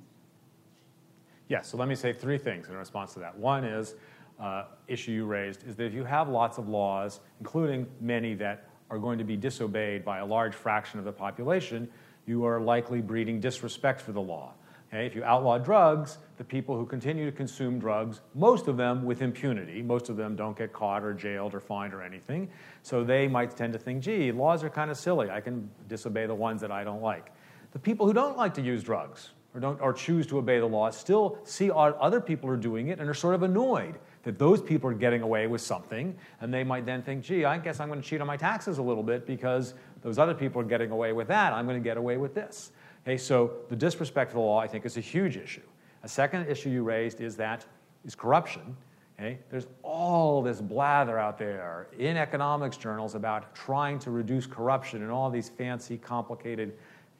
[1.48, 3.38] Yes, so let me say three things in response to that.
[3.38, 3.96] One is,
[4.40, 8.70] uh, issue you raised, is that if you have lots of laws, including many that
[8.90, 11.88] are going to be disobeyed by a large fraction of the population,
[12.26, 14.54] you are likely breeding disrespect for the law.
[14.90, 15.06] Okay?
[15.06, 19.22] If you outlaw drugs, the people who continue to consume drugs, most of them with
[19.22, 22.50] impunity, most of them don't get caught or jailed or fined or anything,
[22.82, 25.30] so they might tend to think, gee, laws are kind of silly.
[25.30, 27.32] I can disobey the ones that I don't like.
[27.72, 30.66] The people who don't like to use drugs, or, don't, or choose to obey the
[30.66, 34.62] law still see other people are doing it and are sort of annoyed that those
[34.62, 36.16] people are getting away with something.
[36.42, 38.80] And they might then think, gee, I guess I'm going to cheat on my taxes
[38.80, 41.54] a little bit because those other people are getting away with that.
[41.54, 42.72] I'm going to get away with this.
[43.08, 45.62] Okay, so the disrespect for the law, I think, is a huge issue.
[46.04, 47.66] A second issue you raised is that
[48.04, 48.76] is corruption.
[49.18, 49.40] Okay?
[49.50, 55.12] There's all this blather out there in economics journals about trying to reduce corruption and
[55.12, 56.74] all these fancy, complicated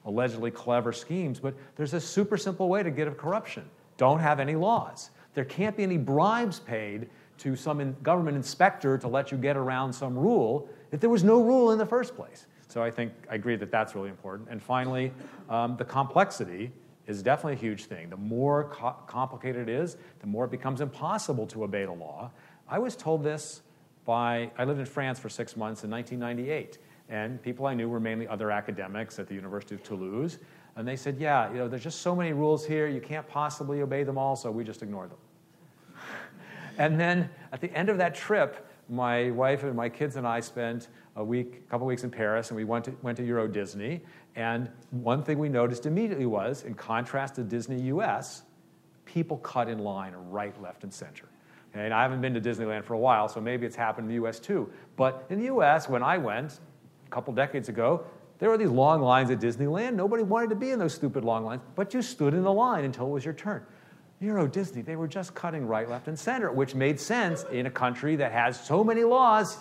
[0.06, 3.68] allegedly clever schemes, but there's a super simple way to get at corruption.
[3.98, 5.10] Don't have any laws.
[5.34, 9.56] There can't be any bribes paid to some in government inspector to let you get
[9.56, 12.46] around some rule if there was no rule in the first place.
[12.68, 14.48] So I think I agree that that's really important.
[14.50, 15.12] And finally,
[15.50, 16.72] um, the complexity
[17.06, 18.10] is definitely a huge thing.
[18.10, 22.30] The more co- complicated it is, the more it becomes impossible to obey the law.
[22.68, 23.62] I was told this
[24.04, 26.78] by, I lived in France for six months in 1998.
[27.08, 30.38] And people I knew were mainly other academics at the University of Toulouse.
[30.76, 33.80] And they said, yeah, you know, there's just so many rules here, you can't possibly
[33.80, 35.18] obey them all, so we just ignore them.
[36.78, 40.40] and then at the end of that trip, my wife and my kids and I
[40.40, 43.48] spent a week, a couple weeks in Paris, and we went to, went to Euro
[43.48, 44.02] Disney.
[44.36, 48.42] And one thing we noticed immediately was, in contrast to Disney US,
[49.06, 51.26] people cut in line right, left, and center.
[51.72, 54.26] And I haven't been to Disneyland for a while, so maybe it's happened in the
[54.26, 54.70] US too.
[54.96, 56.60] But in the US, when I went,
[57.06, 58.04] a couple decades ago,
[58.38, 59.94] there were these long lines at Disneyland.
[59.94, 62.84] Nobody wanted to be in those stupid long lines, but you stood in the line
[62.84, 63.64] until it was your turn.
[64.20, 67.70] Euro Disney, they were just cutting right, left, and center, which made sense in a
[67.70, 69.58] country that has so many laws.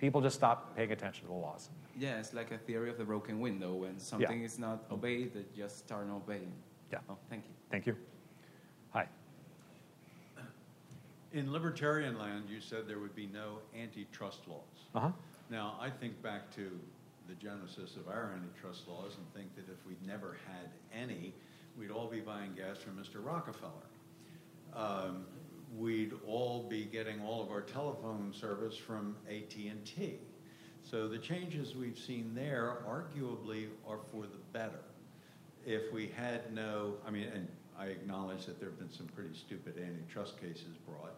[0.00, 1.70] People just stop paying attention to the laws.
[1.98, 3.74] Yeah, it's like a theory of the broken window.
[3.74, 4.46] When something yeah.
[4.46, 6.52] is not obeyed, they just start not obeying.
[6.90, 6.98] Yeah.
[7.08, 7.52] Oh, thank you.
[7.70, 7.96] Thank you.
[8.90, 9.06] Hi.
[11.32, 14.60] In libertarian land, you said there would be no antitrust laws.
[14.94, 15.10] Uh-huh.
[15.52, 16.70] Now, I think back to
[17.28, 21.34] the genesis of our antitrust laws and think that if we'd never had any,
[21.78, 23.22] we'd all be buying gas from Mr.
[23.22, 23.70] Rockefeller.
[24.74, 25.26] Um,
[25.76, 30.14] we'd all be getting all of our telephone service from AT&T.
[30.90, 34.80] So the changes we've seen there arguably are for the better.
[35.66, 37.46] If we had no, I mean, and
[37.78, 41.12] I acknowledge that there have been some pretty stupid antitrust cases brought,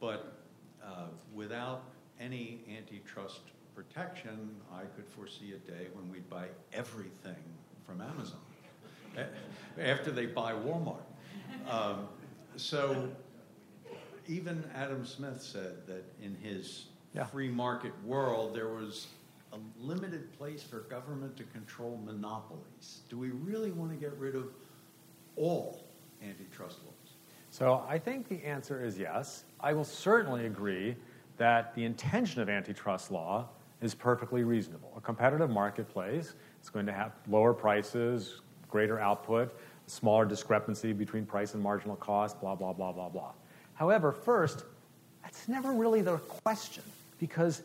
[0.00, 0.44] but
[0.82, 1.82] uh, without
[2.20, 3.40] any antitrust
[3.74, 7.42] protection, I could foresee a day when we'd buy everything
[7.86, 8.40] from Amazon
[9.78, 11.02] after they buy Walmart.
[11.68, 12.08] Um,
[12.56, 13.08] so
[14.28, 17.24] even Adam Smith said that in his yeah.
[17.24, 19.08] free market world, there was
[19.52, 23.00] a limited place for government to control monopolies.
[23.08, 24.52] Do we really want to get rid of
[25.36, 25.82] all
[26.22, 27.14] antitrust laws?
[27.50, 29.44] So I think the answer is yes.
[29.58, 30.94] I will certainly agree
[31.40, 33.48] that the intention of antitrust law
[33.80, 34.92] is perfectly reasonable.
[34.98, 41.54] A competitive marketplace is going to have lower prices, greater output, smaller discrepancy between price
[41.54, 43.32] and marginal cost, blah, blah, blah, blah, blah.
[43.72, 44.66] However, first,
[45.22, 46.84] that's never really the question
[47.18, 47.62] because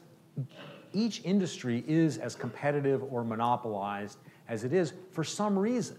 [0.93, 5.97] each industry is as competitive or monopolized as it is for some reason,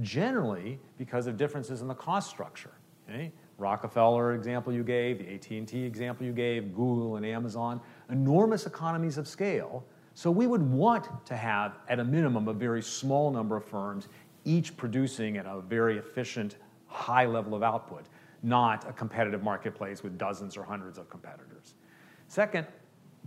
[0.00, 2.72] generally because of differences in the cost structure.
[3.08, 3.30] Okay?
[3.58, 7.80] Rockefeller example you gave, the AT&T example you gave, Google and Amazon,
[8.10, 9.84] enormous economies of scale.
[10.14, 14.08] So we would want to have, at a minimum, a very small number of firms,
[14.44, 18.06] each producing at a very efficient, high level of output,
[18.42, 21.74] not a competitive marketplace with dozens or hundreds of competitors.
[22.28, 22.66] Second,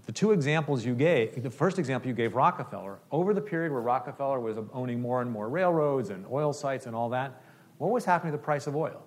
[0.05, 3.81] the two examples you gave, the first example you gave, Rockefeller, over the period where
[3.81, 7.41] Rockefeller was owning more and more railroads and oil sites and all that,
[7.77, 9.03] what was happening to the price of oil?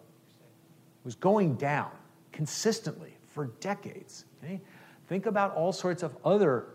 [1.05, 1.91] Was going down
[2.33, 4.27] consistently for decades.
[4.43, 4.61] Okay?
[5.09, 6.67] Think about all sorts of other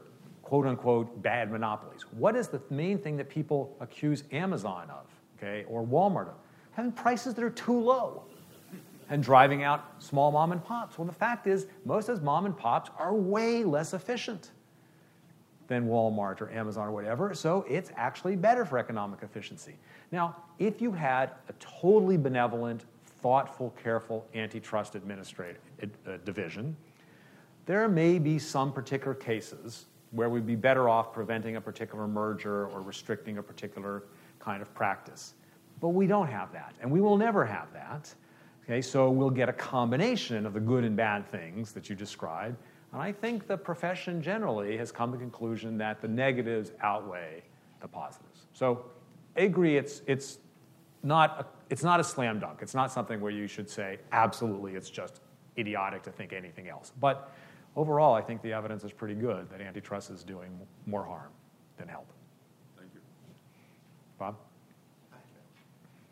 [0.42, 2.02] quote unquote bad monopolies.
[2.12, 5.06] What is the main thing that people accuse Amazon of,
[5.38, 6.36] okay, or Walmart of?
[6.74, 8.24] Having prices that are too low
[9.10, 10.98] and driving out small mom and pops.
[10.98, 14.52] Well, the fact is, most of those mom and pops are way less efficient
[15.68, 19.76] than Walmart or Amazon or whatever, so it's actually better for economic efficiency.
[20.12, 22.86] Now, if you had a totally benevolent,
[23.26, 26.78] thoughtful, careful antitrust administrative uh, division,
[27.66, 32.68] there may be some particular cases where we'd be better off preventing a particular merger
[32.68, 34.04] or restricting a particular
[34.38, 35.34] kind of practice.
[35.82, 38.14] But we don't have that, and we will never have that.
[38.64, 42.56] Okay, so we'll get a combination of the good and bad things that you described.
[42.94, 47.42] And I think the profession generally has come to the conclusion that the negatives outweigh
[47.82, 48.46] the positives.
[48.54, 48.86] So
[49.36, 50.38] I agree it's, it's,
[51.06, 52.60] not a, it's not a slam dunk.
[52.62, 55.22] It's not something where you should say, absolutely, it's just
[55.58, 56.92] idiotic to think anything else.
[57.00, 57.32] But
[57.76, 61.32] overall, I think the evidence is pretty good that antitrust is doing more harm
[61.78, 62.08] than help.
[62.78, 63.00] Thank you.
[64.18, 64.36] Bob?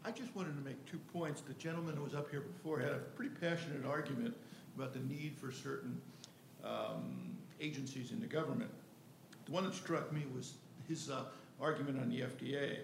[0.05, 1.41] I just wanted to make two points.
[1.41, 4.35] The gentleman who was up here before had a pretty passionate argument
[4.75, 5.99] about the need for certain
[6.63, 8.69] um, agencies in the government.
[9.45, 10.55] The one that struck me was
[10.87, 11.23] his uh,
[11.61, 12.79] argument on the FDA.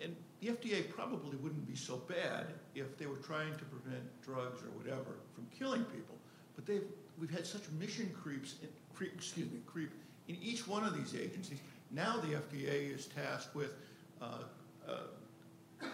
[0.00, 0.14] And
[0.44, 4.70] the FDA probably wouldn't be so bad if they were trying to prevent drugs or
[4.76, 6.16] whatever from killing people.
[6.54, 6.84] But they've,
[7.18, 9.90] we've had such mission creeps, in, creep, excuse me, creep
[10.28, 11.58] in each one of these agencies.
[11.90, 13.74] Now the FDA is tasked with
[14.20, 14.26] uh,
[14.86, 14.96] uh,
[15.82, 15.86] uh,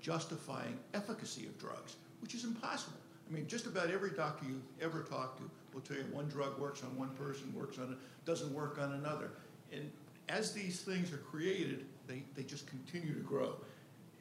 [0.00, 2.98] justifying efficacy of drugs, which is impossible.
[3.28, 6.58] I mean, just about every doctor you ever talk to will tell you one drug
[6.58, 9.30] works on one person, works on doesn't work on another.
[9.72, 9.90] And
[10.28, 13.54] as these things are created, they, they just continue to grow.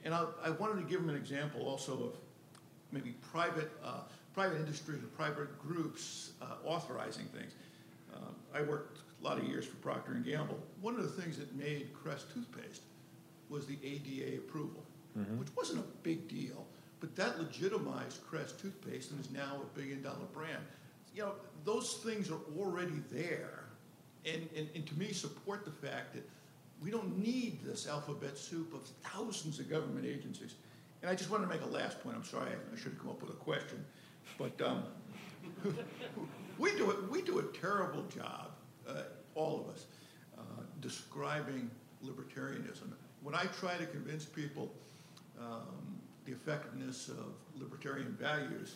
[0.06, 2.18] And I, I wanted to give them an example also of
[2.92, 4.02] maybe private uh,
[4.34, 7.54] private industry or private groups uh, authorizing things.
[8.14, 8.20] Uh,
[8.54, 10.60] I worked a lot of years for Procter and Gamble.
[10.82, 12.84] One of the things that made Crest toothpaste
[13.50, 14.84] was the ADA approval,
[15.18, 15.40] mm-hmm.
[15.40, 16.66] which wasn't a big deal,
[17.00, 20.64] but that legitimized Crest toothpaste and is now a billion dollar brand.
[21.14, 21.32] You know,
[21.66, 23.66] those things are already there,
[24.26, 26.30] and, and, and to me support the fact that
[26.82, 30.56] we don't need this alphabet soup of thousands of government agencies.
[31.02, 32.16] And I just wanted to make a last point.
[32.16, 33.86] I'm sorry, I, should have come up with a question,
[34.38, 34.84] but um,
[36.58, 37.10] we do it.
[37.10, 38.52] We do a terrible job,
[38.88, 39.04] uh,
[39.36, 39.86] all of us,
[40.38, 40.42] uh,
[40.82, 41.70] describing
[42.06, 44.72] libertarianism when I try to convince people
[45.40, 48.76] um, the effectiveness of libertarian values,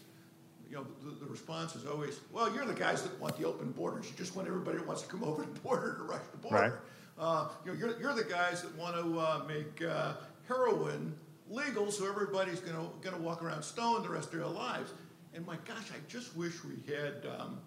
[0.70, 3.72] you know, the, the, response is always, well, you're the guys that want the open
[3.72, 4.10] borders.
[4.10, 6.58] You just want everybody that wants to come over the border to rush the border.
[6.58, 6.72] Right.
[7.18, 10.14] Uh, you know, you're, you're the guys that want to uh, make uh,
[10.48, 11.16] heroin
[11.50, 14.92] legal so everybody's going to walk around stoned the rest of their lives.
[15.34, 17.60] And my gosh, I just wish we had um,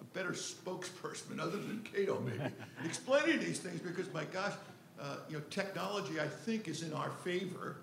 [0.00, 2.52] a better spokesperson other than Cato, maybe,
[2.84, 4.52] explaining these things because, my gosh,
[5.00, 7.76] uh, you know, technology, I think, is in our favor.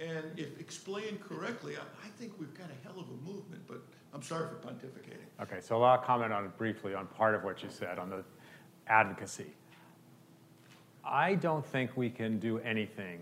[0.00, 3.82] And if explained correctly, I, I, think we've got a hell of a movement, but
[4.14, 5.42] I'm sorry for pontificating.
[5.42, 8.22] Okay, so I'll comment on it briefly on part of what you said on the
[8.86, 9.46] advocacy.
[11.08, 13.20] I don't think we can do anything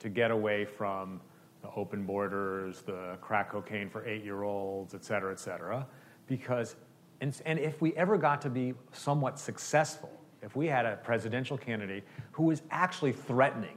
[0.00, 1.20] to get away from
[1.62, 5.86] the open borders, the crack cocaine for eight year olds, et cetera, et cetera,
[6.26, 6.76] because,
[7.20, 10.10] and, and if we ever got to be somewhat successful
[10.42, 13.76] if we had a presidential candidate who was actually threatening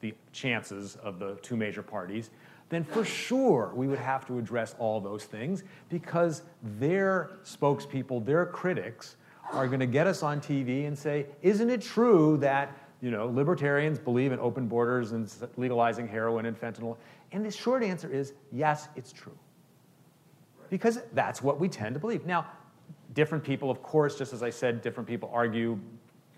[0.00, 2.30] the chances of the two major parties,
[2.70, 6.42] then for sure we would have to address all those things because
[6.78, 9.16] their spokespeople, their critics,
[9.52, 13.26] are going to get us on TV and say, isn't it true that you know,
[13.26, 16.96] libertarians believe in open borders and legalizing heroin and fentanyl?
[17.32, 19.36] And the short answer is yes, it's true.
[20.68, 22.26] Because that's what we tend to believe.
[22.26, 22.46] Now,
[23.14, 25.78] different people, of course, just as I said, different people argue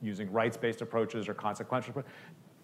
[0.00, 2.02] using rights based approaches or consequential.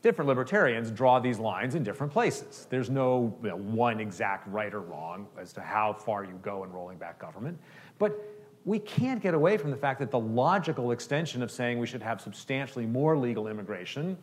[0.00, 2.66] Different libertarians draw these lines in different places.
[2.70, 6.64] There's no you know, one exact right or wrong as to how far you go
[6.64, 7.58] in rolling back government.
[7.98, 8.37] But
[8.68, 12.02] we can't get away from the fact that the logical extension of saying we should
[12.02, 14.14] have substantially more legal immigration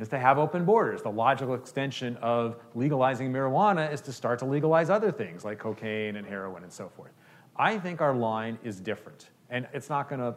[0.00, 1.02] is to have open borders.
[1.02, 6.16] The logical extension of legalizing marijuana is to start to legalize other things like cocaine
[6.16, 7.10] and heroin and so forth.
[7.54, 10.34] I think our line is different, and it's not going to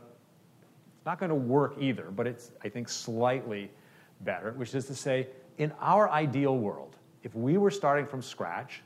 [0.97, 3.71] it's not going to work either, but it's I think slightly
[4.19, 8.81] better, which is to say, in our ideal world, if we were starting from scratch,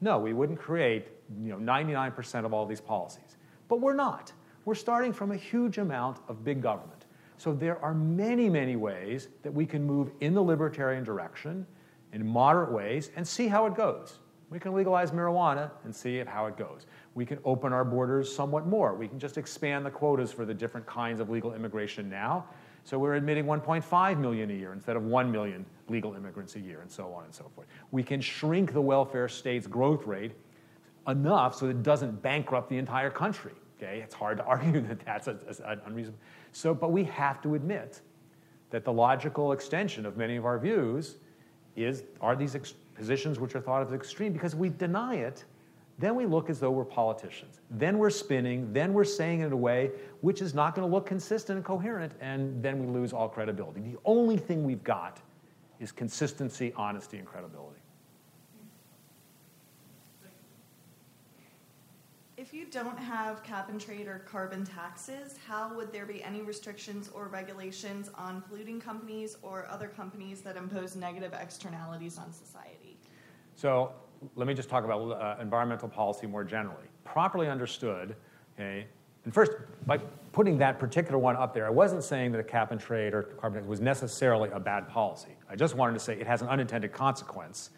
[0.00, 1.08] no, we wouldn't create
[1.42, 3.37] you know 99% of all these policies.
[3.68, 4.32] But we're not.
[4.64, 7.06] we're starting from a huge amount of big government.
[7.38, 11.66] So there are many, many ways that we can move in the libertarian direction
[12.12, 14.18] in moderate ways and see how it goes.
[14.50, 16.86] We can legalize marijuana and see how it goes.
[17.14, 18.94] We can open our borders somewhat more.
[18.94, 22.46] We can just expand the quotas for the different kinds of legal immigration now.
[22.84, 26.80] So we're admitting 1.5 million a year instead of 1 million legal immigrants a year,
[26.80, 27.66] and so on and so forth.
[27.90, 30.32] We can shrink the welfare state's growth rate
[31.08, 33.52] enough so it doesn't bankrupt the entire country.
[33.76, 36.20] Okay, it's hard to argue that that's a, a, an unreasonable.
[36.52, 38.00] So, but we have to admit
[38.70, 41.16] that the logical extension of many of our views
[41.76, 45.44] is are these ex- positions which are thought of as extreme because we deny it
[45.98, 47.60] then we look as though we're politicians.
[47.70, 49.90] Then we're spinning, then we're saying it in a way
[50.20, 53.80] which is not going to look consistent and coherent, and then we lose all credibility.
[53.80, 55.20] The only thing we've got
[55.80, 57.80] is consistency, honesty, and credibility.
[62.38, 66.40] If you don't have cap and trade or carbon taxes, how would there be any
[66.40, 72.96] restrictions or regulations on polluting companies or other companies that impose negative externalities on society?
[73.56, 73.90] So
[74.36, 76.86] let me just talk about uh, environmental policy more generally.
[77.02, 78.14] Properly understood,
[78.54, 78.86] okay,
[79.24, 79.50] and first,
[79.84, 79.98] by
[80.30, 83.24] putting that particular one up there, I wasn't saying that a cap and trade or
[83.24, 85.36] carbon tax was necessarily a bad policy.
[85.50, 87.70] I just wanted to say it has an unintended consequence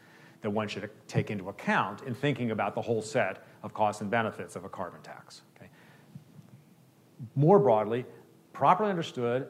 [0.43, 4.11] that one should take into account in thinking about the whole set of costs and
[4.11, 5.43] benefits of a carbon tax.
[5.57, 5.69] Okay?
[7.35, 8.07] More broadly,
[8.53, 9.49] properly understood,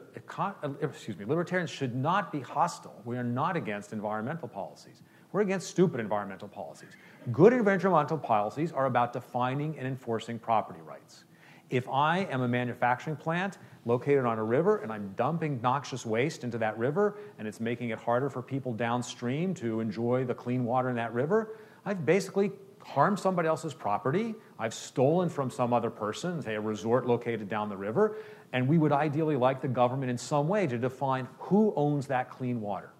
[0.81, 3.01] excuse me, libertarians should not be hostile.
[3.05, 5.01] We are not against environmental policies.
[5.31, 6.91] We're against stupid environmental policies.
[7.31, 11.23] Good environmental policies are about defining and enforcing property rights.
[11.69, 16.43] If I am a manufacturing plant located on a river and I'm dumping noxious waste
[16.43, 20.65] into that river and it's making it harder for people downstream to enjoy the clean
[20.65, 22.51] water in that river, I've basically
[22.83, 24.35] harmed somebody else's property.
[24.59, 28.17] I've stolen from some other person, say a resort located down the river,
[28.53, 32.29] and we would ideally like the government in some way to define who owns that
[32.29, 32.91] clean water.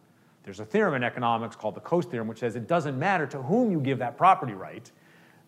[0.44, 3.42] There's a theorem in economics called the Coase theorem, which says it doesn't matter to
[3.42, 4.90] whom you give that property right,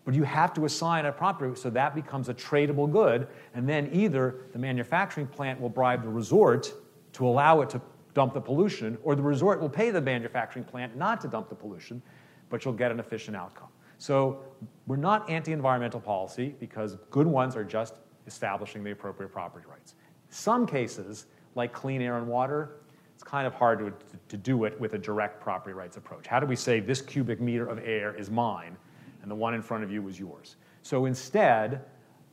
[0.04, 3.88] but you have to assign a property so that becomes a tradable good, and then
[3.92, 6.72] either the manufacturing plant will bribe the resort
[7.14, 7.80] to allow it to
[8.12, 11.54] dump the pollution, or the resort will pay the manufacturing plant not to dump the
[11.54, 12.02] pollution,
[12.50, 13.68] but you'll get an efficient outcome.
[13.98, 14.44] So
[14.86, 17.94] we're not anti environmental policy because good ones are just
[18.26, 19.94] establishing the appropriate property rights.
[20.28, 22.76] Some cases, like clean air and water,
[23.14, 23.92] it's kind of hard to,
[24.28, 26.26] to do it with a direct property rights approach.
[26.26, 28.76] How do we say this cubic meter of air is mine
[29.24, 30.56] and the one in front of you was yours?
[30.82, 31.80] So instead,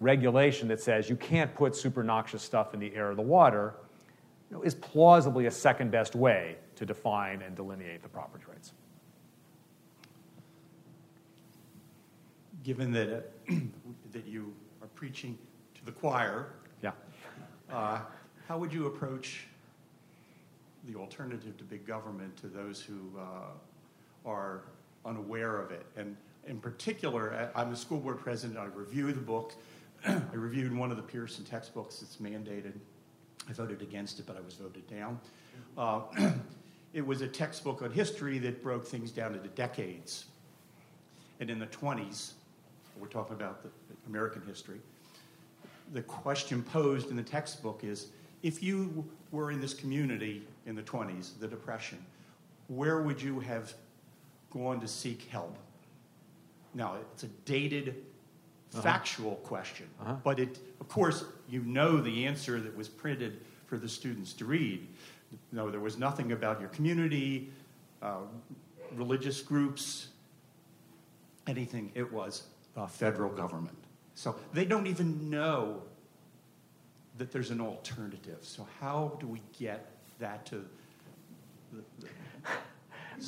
[0.01, 3.75] regulation that says you can't put super noxious stuff in the air or the water
[4.49, 8.73] you know, is plausibly a second best way to define and delineate the property rights.
[12.61, 13.53] Given that, uh,
[14.11, 15.37] that you are preaching
[15.75, 16.47] to the choir,
[16.83, 16.91] yeah.
[17.71, 18.01] Uh,
[18.49, 19.45] how would you approach
[20.89, 24.63] the alternative to big government to those who uh, are
[25.05, 25.85] unaware of it.
[25.95, 26.15] And
[26.47, 28.59] in particular, I'm a school board president.
[28.59, 29.53] I review the book.
[30.07, 32.73] I reviewed one of the Pearson textbooks that's mandated.
[33.49, 35.19] I voted against it, but I was voted down.
[35.77, 36.01] Uh,
[36.93, 40.25] it was a textbook on history that broke things down into decades.
[41.39, 42.33] And in the 20s,
[42.99, 43.69] we're talking about the
[44.07, 44.79] American history,
[45.93, 48.07] the question posed in the textbook is
[48.43, 52.03] if you were in this community in the 20s, the Depression,
[52.67, 53.73] where would you have
[54.51, 55.57] gone to seek help?
[56.73, 57.89] Now, it's a dated,
[58.73, 58.81] uh-huh.
[58.81, 60.15] factual question, uh-huh.
[60.23, 64.45] but it, of course, you know the answer that was printed for the students to
[64.45, 64.87] read.
[65.51, 67.49] No, there was nothing about your community,
[68.01, 68.19] uh,
[68.95, 70.07] religious groups,
[71.47, 71.91] anything.
[71.95, 72.43] It was
[72.75, 73.77] the federal government.
[74.15, 75.81] So they don't even know
[77.17, 78.39] that there's an alternative.
[78.41, 80.65] So how do we get that to
[81.71, 82.07] the, the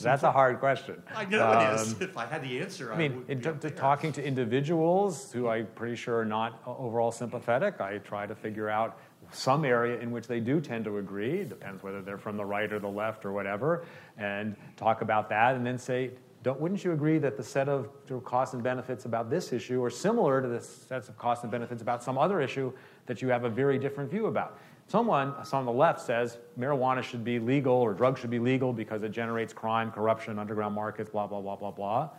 [0.01, 1.01] that's a hard question.
[1.15, 1.93] I know um, it is.
[1.93, 5.67] Um, if I had the answer, I mean, in t- talking to individuals who I'm
[5.75, 8.97] pretty sure are not overall sympathetic, I try to figure out
[9.31, 11.41] some area in which they do tend to agree.
[11.41, 13.85] It depends whether they're from the right or the left or whatever,
[14.17, 16.11] and talk about that, and then say,
[16.43, 17.89] don't, wouldn't you agree that the set of
[18.25, 21.81] costs and benefits about this issue are similar to the sets of costs and benefits
[21.81, 22.71] about some other issue
[23.05, 24.59] that you have a very different view about?
[24.88, 29.01] Someone, on the left, says marijuana should be legal or drugs should be legal because
[29.03, 32.09] it generates crime, corruption, underground markets, blah, blah, blah, blah, blah.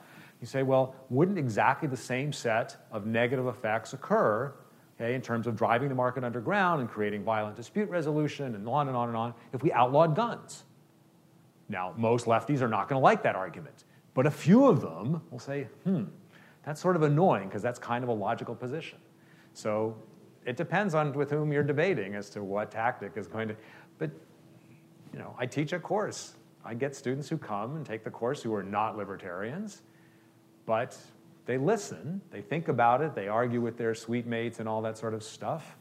[0.41, 4.53] You say, well, wouldn't exactly the same set of negative effects occur
[4.97, 8.89] okay, in terms of driving the market underground and creating violent dispute resolution and on
[8.89, 10.65] and on and on if we outlawed guns?
[11.69, 13.85] Now, most lefties are not going to like that argument.
[14.13, 16.05] But a few of them will say, hmm,
[16.65, 18.99] that's sort of annoying because that's kind of a logical position.
[19.55, 19.97] So
[20.45, 23.57] it depends on with whom you're debating as to what tactic is going to.
[23.99, 24.11] But
[25.13, 26.35] you know, I teach a course.
[26.65, 29.83] I get students who come and take the course who are not libertarians,
[30.67, 30.97] but
[31.47, 34.97] they listen, they think about it, they argue with their suite mates and all that
[34.97, 35.77] sort of stuff.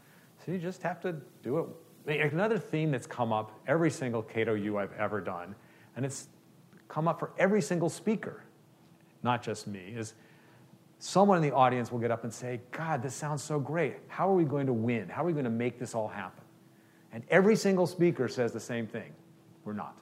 [0.45, 1.73] So you just have to do
[2.05, 2.33] it.
[2.33, 5.55] Another theme that's come up every single Cato U I've ever done,
[5.95, 6.27] and it's
[6.89, 8.43] come up for every single speaker,
[9.23, 10.15] not just me, is
[11.03, 13.97] someone in the audience will get up and say, God, this sounds so great.
[14.07, 15.09] How are we going to win?
[15.09, 16.45] How are we going to make this all happen?
[17.11, 19.11] And every single speaker says the same thing
[19.65, 19.97] we're not.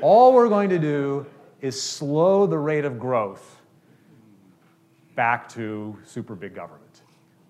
[0.00, 1.24] All we're going to do
[1.60, 3.62] is slow the rate of growth
[5.14, 7.02] back to super big government.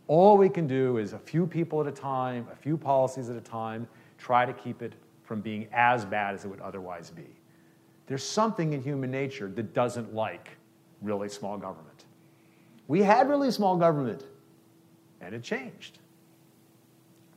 [0.06, 3.36] All we can do is a few people at a time, a few policies at
[3.36, 4.92] a time, try to keep it
[5.24, 7.26] from being as bad as it would otherwise be.
[8.06, 10.50] There's something in human nature that doesn't like
[11.00, 11.85] really small government.
[12.88, 14.24] We had really small government,
[15.20, 15.98] and it changed.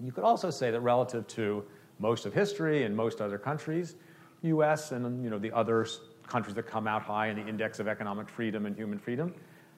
[0.01, 1.65] You could also say that relative to
[1.99, 3.95] most of history and most other countries,
[4.43, 5.85] US and you know, the other
[6.27, 9.33] countries that come out high in the index of economic freedom and human freedom,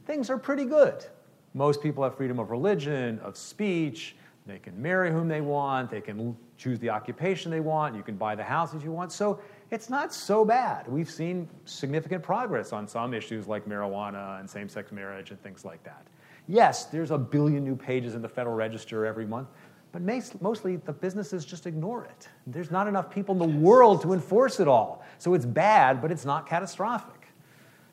[0.05, 1.05] things are pretty good.
[1.53, 4.15] Most people have freedom of religion, of speech,
[4.45, 8.15] they can marry whom they want, they can choose the occupation they want, you can
[8.15, 9.11] buy the houses you want.
[9.11, 9.39] So
[9.71, 10.87] it's not so bad.
[10.87, 15.63] We've seen significant progress on some issues like marijuana and same sex marriage and things
[15.63, 16.05] like that.
[16.47, 19.47] Yes, there's a billion new pages in the Federal Register every month,
[19.93, 20.01] but
[20.41, 22.27] mostly the businesses just ignore it.
[22.47, 25.05] There's not enough people in the world to enforce it all.
[25.19, 27.29] So it's bad, but it's not catastrophic.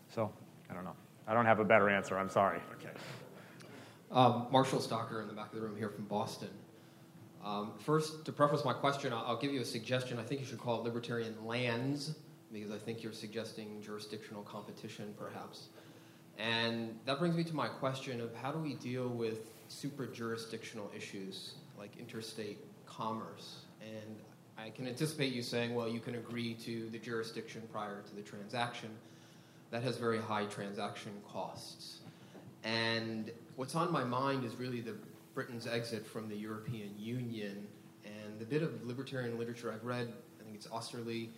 [0.08, 0.32] So
[0.68, 0.96] I don't know.
[1.28, 2.18] I don't have a better answer.
[2.18, 2.58] I'm sorry.
[2.80, 2.90] Okay.
[4.10, 6.48] Um, Marshall Stalker in the back of the room here from Boston.
[7.44, 10.18] Um, first, to preface my question, I'll, I'll give you a suggestion.
[10.18, 12.14] I think you should call it libertarian lands
[12.52, 15.68] because I think you're suggesting jurisdictional competition, perhaps.
[16.38, 20.90] And that brings me to my question of how do we deal with super jurisdictional
[20.96, 23.62] issues like interstate commerce?
[23.82, 24.16] And
[24.56, 28.22] I can anticipate you saying, well, you can agree to the jurisdiction prior to the
[28.22, 28.90] transaction.
[29.70, 31.98] That has very high transaction costs.
[32.64, 34.94] And what's on my mind is really the
[35.38, 37.64] Britain's exit from the European Union.
[38.04, 41.30] And the bit of libertarian literature I've read, I think it's Austerly,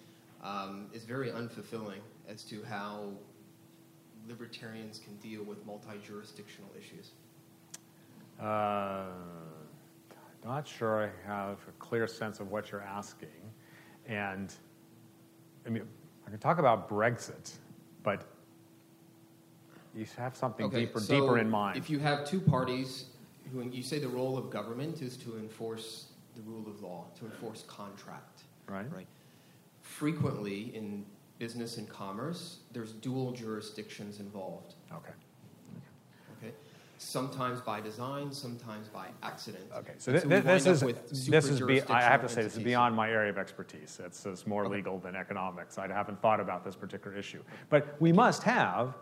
[0.43, 3.11] um, is very unfulfilling as to how
[4.27, 7.11] libertarians can deal with multi jurisdictional issues.
[8.41, 9.03] Uh,
[10.47, 13.53] not sure I have a clear sense of what you're asking.
[14.07, 14.51] And
[15.67, 15.87] I mean,
[16.27, 17.53] I can talk about Brexit,
[18.03, 18.25] but
[19.95, 21.77] you have something Okay, deeper, so deeper in mind.
[21.77, 23.05] If you have two parties
[23.53, 27.27] who you say the role of government is to enforce the rule of law, to
[27.27, 28.43] enforce contract.
[28.69, 28.87] Right.
[28.95, 29.07] Right.
[29.83, 31.05] Frequently in
[31.39, 34.75] business and commerce, there's dual jurisdictions involved.
[34.93, 35.11] Okay.
[36.39, 36.53] Okay.
[36.99, 39.65] Sometimes by design, sometimes by accident.
[39.75, 40.81] Okay, so, thi- we thi- this is
[41.29, 43.99] this is be, I have to say this is beyond my area of expertise.
[44.05, 45.79] It's, it's more legal than economics.
[45.79, 48.95] I haven't thought about this particular issue, but we must have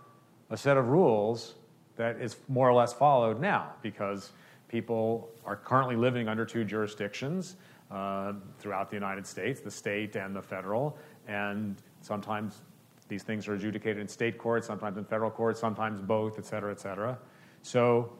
[0.50, 1.56] a set of rules
[1.98, 4.32] that is more or less followed now because
[4.68, 7.56] people are currently living under two jurisdictions
[7.90, 10.96] uh, throughout the United States, the state and the federal,
[11.26, 12.62] and sometimes
[13.08, 16.70] these things are adjudicated in state courts, sometimes in federal courts, sometimes both, et cetera,
[16.70, 17.18] et cetera.
[17.62, 18.12] So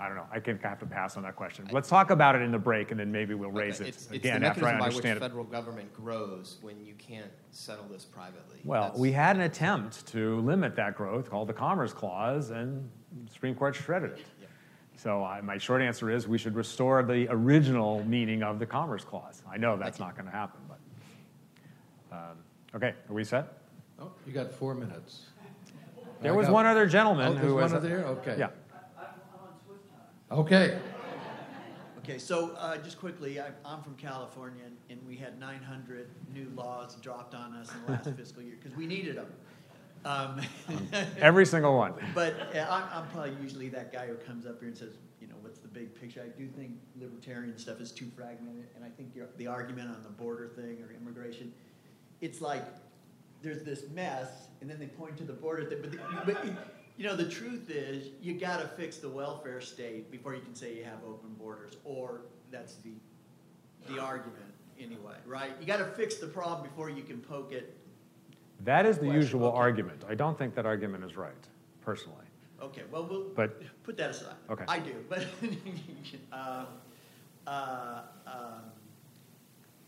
[0.00, 0.26] I, I don't know.
[0.32, 1.68] I can have to pass on that question.
[1.70, 4.04] Let's talk about it in the break, and then maybe we'll raise Okay, it It's,
[4.06, 5.20] it's again the after I mechanism by which understand it.
[5.20, 8.58] federal government grows when you can't settle this privately.
[8.64, 12.88] Well, That's- we had an attempt to limit that growth called the Commerce Clause, and
[13.26, 14.26] the Supreme Court shredded it.
[14.96, 19.02] So I, my short answer is we should restore the original meaning of the Commerce
[19.02, 19.42] Clause.
[19.50, 22.36] I know that's not going to happen, but um,
[22.74, 23.60] okay, are we set?
[23.98, 25.22] Oh, you got four minutes.
[26.20, 28.04] There I was got- one other gentleman Oh, who was one other there?
[28.04, 28.36] Okay.
[28.38, 28.50] Yeah.
[30.30, 30.78] Okay.
[31.98, 36.50] Okay, so uh, just quickly, I, I'm from California, and, and we had 900 new
[36.54, 39.26] laws dropped on us in the last fiscal year because we needed them.
[40.04, 40.40] Um,
[41.18, 41.94] Every single one.
[42.14, 45.26] But uh, I'm, I'm probably usually that guy who comes up here and says, you
[45.26, 46.22] know, what's the big picture?
[46.24, 50.08] I do think libertarian stuff is too fragmented, and I think the argument on the
[50.08, 51.52] border thing or immigration,
[52.20, 52.64] it's like
[53.42, 55.78] there's this mess, and then they point to the border thing.
[55.82, 60.10] But, the, but you know, the truth is, you got to fix the welfare state
[60.10, 62.20] before you can say you have open borders, or
[62.52, 62.92] that's the
[63.88, 65.52] the argument anyway, right?
[65.58, 67.74] You got to fix the problem before you can poke it.
[68.64, 69.56] That is the usual okay.
[69.56, 70.04] argument.
[70.06, 71.32] I don't think that argument is right,
[71.80, 72.26] personally.
[72.60, 74.34] Okay, well, we'll But- put that aside.
[74.50, 74.64] Okay.
[74.68, 75.26] I do, but
[76.32, 76.66] uh,
[77.46, 78.64] uh, um,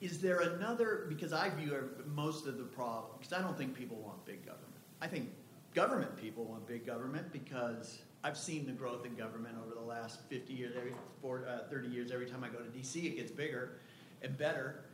[0.00, 1.04] is there another?
[1.10, 4.72] Because I view most of the problem because I don't think people want big government.
[5.02, 5.28] I think
[5.74, 10.20] government people want big government because I've seen the growth in government over the last
[10.28, 12.10] 50 years, every four, uh, 30 years.
[12.12, 13.78] Every time I go to DC, it gets bigger
[14.22, 14.84] and better.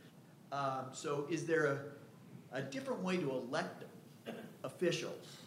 [0.51, 3.83] Um, so, is there a, a different way to elect
[4.63, 5.37] officials?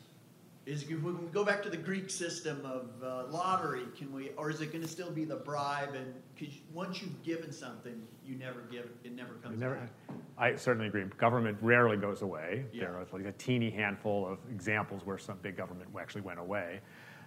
[0.65, 4.49] Is if we go back to the Greek system of uh, lottery, can we, or
[4.49, 5.95] is it going to still be the bribe?
[5.97, 9.91] And because once you've given something, you never give it never comes Never, back.
[10.39, 11.05] I certainly agree.
[11.19, 12.67] Government rarely goes away.
[12.73, 12.85] Yeah.
[12.85, 16.81] There are like a teeny handful of examples where some big government actually went away.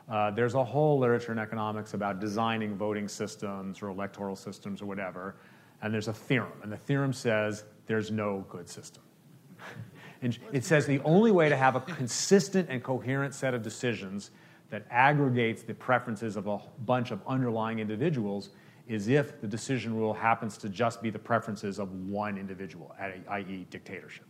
[0.08, 4.86] Uh, there's a whole literature in economics about designing voting systems or electoral systems or
[4.86, 5.36] whatever,
[5.82, 9.04] and there's a theorem, and the theorem says there's no good system.
[10.26, 14.32] And it says the only way to have a consistent and coherent set of decisions
[14.72, 18.50] that aggregates the preferences of a bunch of underlying individuals
[18.88, 23.68] is if the decision rule happens to just be the preferences of one individual, i.e.,
[23.70, 24.26] dictatorship.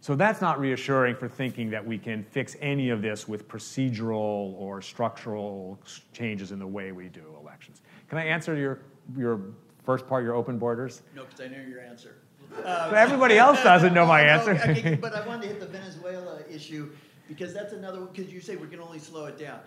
[0.00, 4.54] So that's not reassuring for thinking that we can fix any of this with procedural
[4.54, 5.80] or structural
[6.12, 7.82] changes in the way we do elections.
[8.08, 8.78] Can I answer your,
[9.16, 9.40] your
[9.82, 11.02] first part, your open borders?
[11.16, 12.14] No, because I know your answer.
[12.50, 14.52] But everybody else doesn't know my answer.
[14.52, 16.90] okay, but I wanted to hit the Venezuela issue
[17.28, 18.08] because that's another one.
[18.12, 19.60] Because you say we can only slow it down.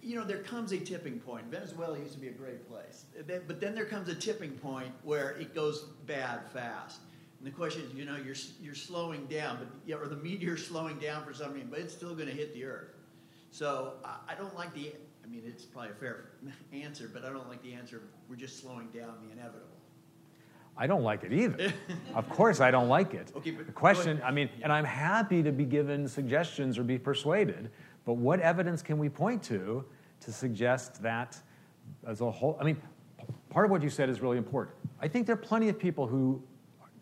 [0.00, 1.44] You know, there comes a tipping point.
[1.50, 5.32] Venezuela used to be a great place, but then there comes a tipping point where
[5.32, 7.00] it goes bad fast.
[7.38, 10.66] And the question is, you know, you're you're slowing down, but yeah, or the meteor's
[10.66, 12.94] slowing down for some reason, but it's still going to hit the Earth.
[13.50, 13.94] So
[14.26, 14.92] I don't like the.
[15.22, 16.30] I mean, it's probably a fair
[16.72, 18.02] answer, but I don't like the answer.
[18.28, 19.73] We're just slowing down the inevitable.
[20.76, 21.72] I don't like it either.
[22.14, 23.32] of course, I don't like it.
[23.36, 26.98] Okay, but the question, I mean, and I'm happy to be given suggestions or be
[26.98, 27.70] persuaded,
[28.04, 29.84] but what evidence can we point to
[30.20, 31.38] to suggest that
[32.06, 32.58] as a whole?
[32.60, 32.76] I mean,
[33.50, 34.76] part of what you said is really important.
[35.00, 36.42] I think there are plenty of people who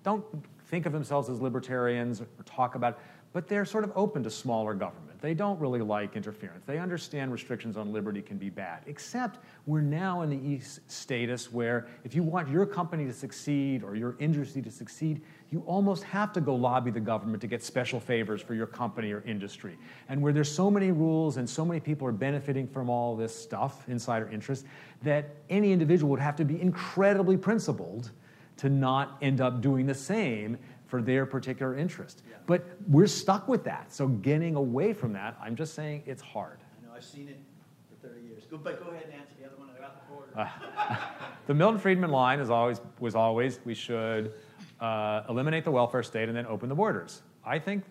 [0.02, 0.24] don't
[0.66, 2.98] think of themselves as libertarians or talk about, it,
[3.32, 5.01] but they're sort of open to smaller government.
[5.22, 6.64] They don't really like interference.
[6.66, 11.52] They understand restrictions on liberty can be bad, except we're now in the East status
[11.52, 16.02] where if you want your company to succeed or your industry to succeed, you almost
[16.02, 19.78] have to go lobby the government to get special favors for your company or industry.
[20.08, 23.32] And where there's so many rules and so many people are benefiting from all this
[23.32, 24.66] stuff, insider interest,
[25.02, 28.10] that any individual would have to be incredibly principled
[28.56, 30.58] to not end up doing the same
[30.92, 32.22] for their particular interest.
[32.28, 32.36] Yeah.
[32.44, 33.90] But we're stuck with that.
[33.94, 36.58] So getting away from that, I'm just saying it's hard.
[36.60, 37.40] I know I've seen it
[37.88, 38.44] for 30 years.
[38.44, 40.32] Go, but go ahead and answer the other one about the border.
[40.36, 40.96] Uh,
[41.46, 44.34] the Milton Friedman line is always, was always we should
[44.82, 47.22] uh, eliminate the welfare state and then open the borders.
[47.42, 47.84] I think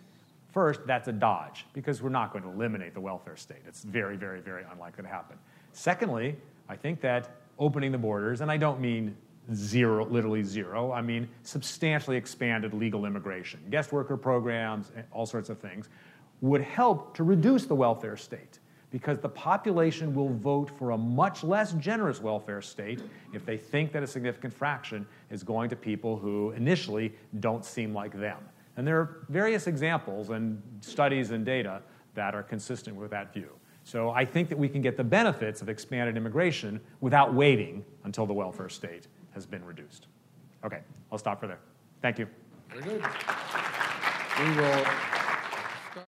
[0.52, 3.64] first that's a dodge because we're not going to eliminate the welfare state.
[3.68, 5.40] It's very, very, very unlikely to happen.
[5.74, 6.36] Secondly,
[6.70, 9.18] I think that opening the borders, and I don't mean
[9.54, 10.92] zero, literally zero.
[10.92, 15.90] I mean, substantially expanded legal immigration, guest worker programs, all sorts of things,
[16.42, 18.60] would help to reduce the welfare state
[18.92, 23.02] because the population will vote for a much less generous welfare state
[23.34, 27.94] if they think that a significant fraction is going to people who initially don't seem
[27.94, 28.38] like them.
[28.76, 31.82] And there are various examples and studies and data
[32.16, 33.50] that are consistent with that view.
[33.84, 38.26] So I think that we can get the benefits of expanded immigration without waiting until
[38.26, 40.08] the welfare state has been reduced.
[40.64, 40.82] Okay,
[41.12, 41.60] I'll stop for there.
[42.02, 42.28] Thank you.
[42.70, 43.04] Very good.
[44.40, 44.86] We will